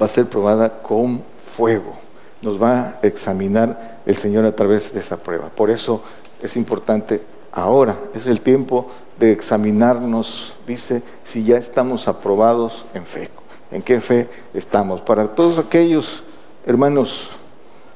va 0.00 0.06
a 0.06 0.08
ser 0.08 0.26
probada 0.26 0.82
con 0.82 1.22
fuego. 1.54 1.94
Nos 2.42 2.60
va 2.62 2.80
a 2.80 2.98
examinar 3.02 4.00
el 4.04 4.16
Señor 4.16 4.44
a 4.44 4.54
través 4.54 4.92
de 4.92 5.00
esa 5.00 5.16
prueba. 5.16 5.48
Por 5.48 5.70
eso 5.70 6.02
es 6.42 6.56
importante 6.56 7.22
ahora, 7.52 7.96
es 8.14 8.26
el 8.26 8.40
tiempo 8.40 8.90
de 9.18 9.32
examinarnos, 9.32 10.58
dice, 10.66 11.02
si 11.24 11.44
ya 11.44 11.56
estamos 11.56 12.08
aprobados 12.08 12.84
en 12.92 13.06
fe. 13.06 13.30
¿En 13.70 13.82
qué 13.82 14.00
fe 14.00 14.28
estamos? 14.52 15.00
Para 15.00 15.28
todos 15.28 15.58
aquellos 15.58 16.22
hermanos 16.66 17.30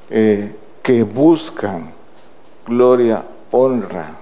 eh, 0.09 0.55
que 0.83 1.03
buscan 1.03 1.93
gloria, 2.67 3.23
honra, 3.51 4.17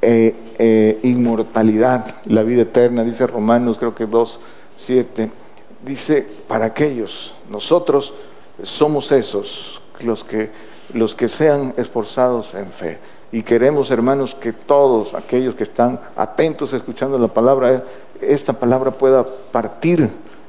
eh, 0.00 0.34
eh, 0.60 0.98
inmortalidad, 1.04 2.16
la 2.24 2.42
vida 2.42 2.62
eterna, 2.62 3.04
dice 3.04 3.28
Romanos 3.28 3.78
creo 3.78 3.94
que 3.94 4.06
2, 4.06 4.40
7, 4.76 5.30
dice, 5.86 6.26
para 6.48 6.64
aquellos, 6.64 7.32
nosotros 7.48 8.12
somos 8.64 9.12
esos, 9.12 9.80
los 10.00 10.24
que, 10.24 10.50
los 10.94 11.14
que 11.14 11.28
sean 11.28 11.74
esforzados 11.76 12.54
en 12.54 12.72
fe. 12.72 12.98
Y 13.30 13.44
queremos, 13.44 13.92
hermanos, 13.92 14.34
que 14.34 14.52
todos 14.52 15.14
aquellos 15.14 15.54
que 15.54 15.62
están 15.62 16.00
atentos 16.16 16.72
escuchando 16.72 17.18
la 17.18 17.28
palabra, 17.28 17.84
esta 18.20 18.52
palabra 18.52 18.90
pueda 18.90 19.24
partir, 19.52 20.08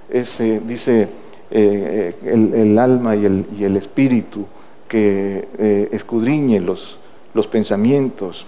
ese, 0.10 0.60
dice 0.62 1.08
eh, 1.52 2.16
el, 2.26 2.80
alma 2.80 3.16
y 3.16 3.26
el, 3.26 3.78
espíritu, 3.78 4.48
que 4.88 5.90
escudriñe 5.92 6.62
los 6.62 7.48
pensamientos, 7.52 8.48